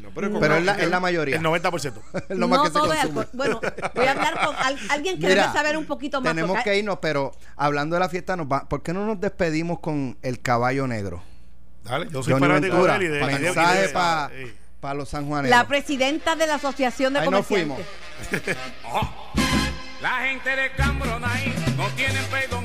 [0.00, 1.36] No, pero, Pero es la, es la mayoría.
[1.36, 1.92] El 90%.
[2.30, 3.20] Es lo más no que se todo es consume.
[3.20, 3.28] alcohol.
[3.32, 3.60] Bueno,
[3.94, 6.30] voy a hablar con al- alguien que Mira, debe saber un poquito más.
[6.32, 9.20] Tenemos porque- que irnos, pero hablando de la fiesta, nos va, ¿por qué no nos
[9.20, 11.22] despedimos con el caballo negro?
[11.84, 14.96] Dale, yo soy fanático Ventura, de de- mensaje para sí.
[14.96, 15.50] los sanjuaneros.
[15.56, 17.86] La presidenta de la Asociación de Ahí nos Comerciantes.
[18.82, 19.06] fuimos.
[20.02, 22.64] La gente de Cambronay no tienen perdón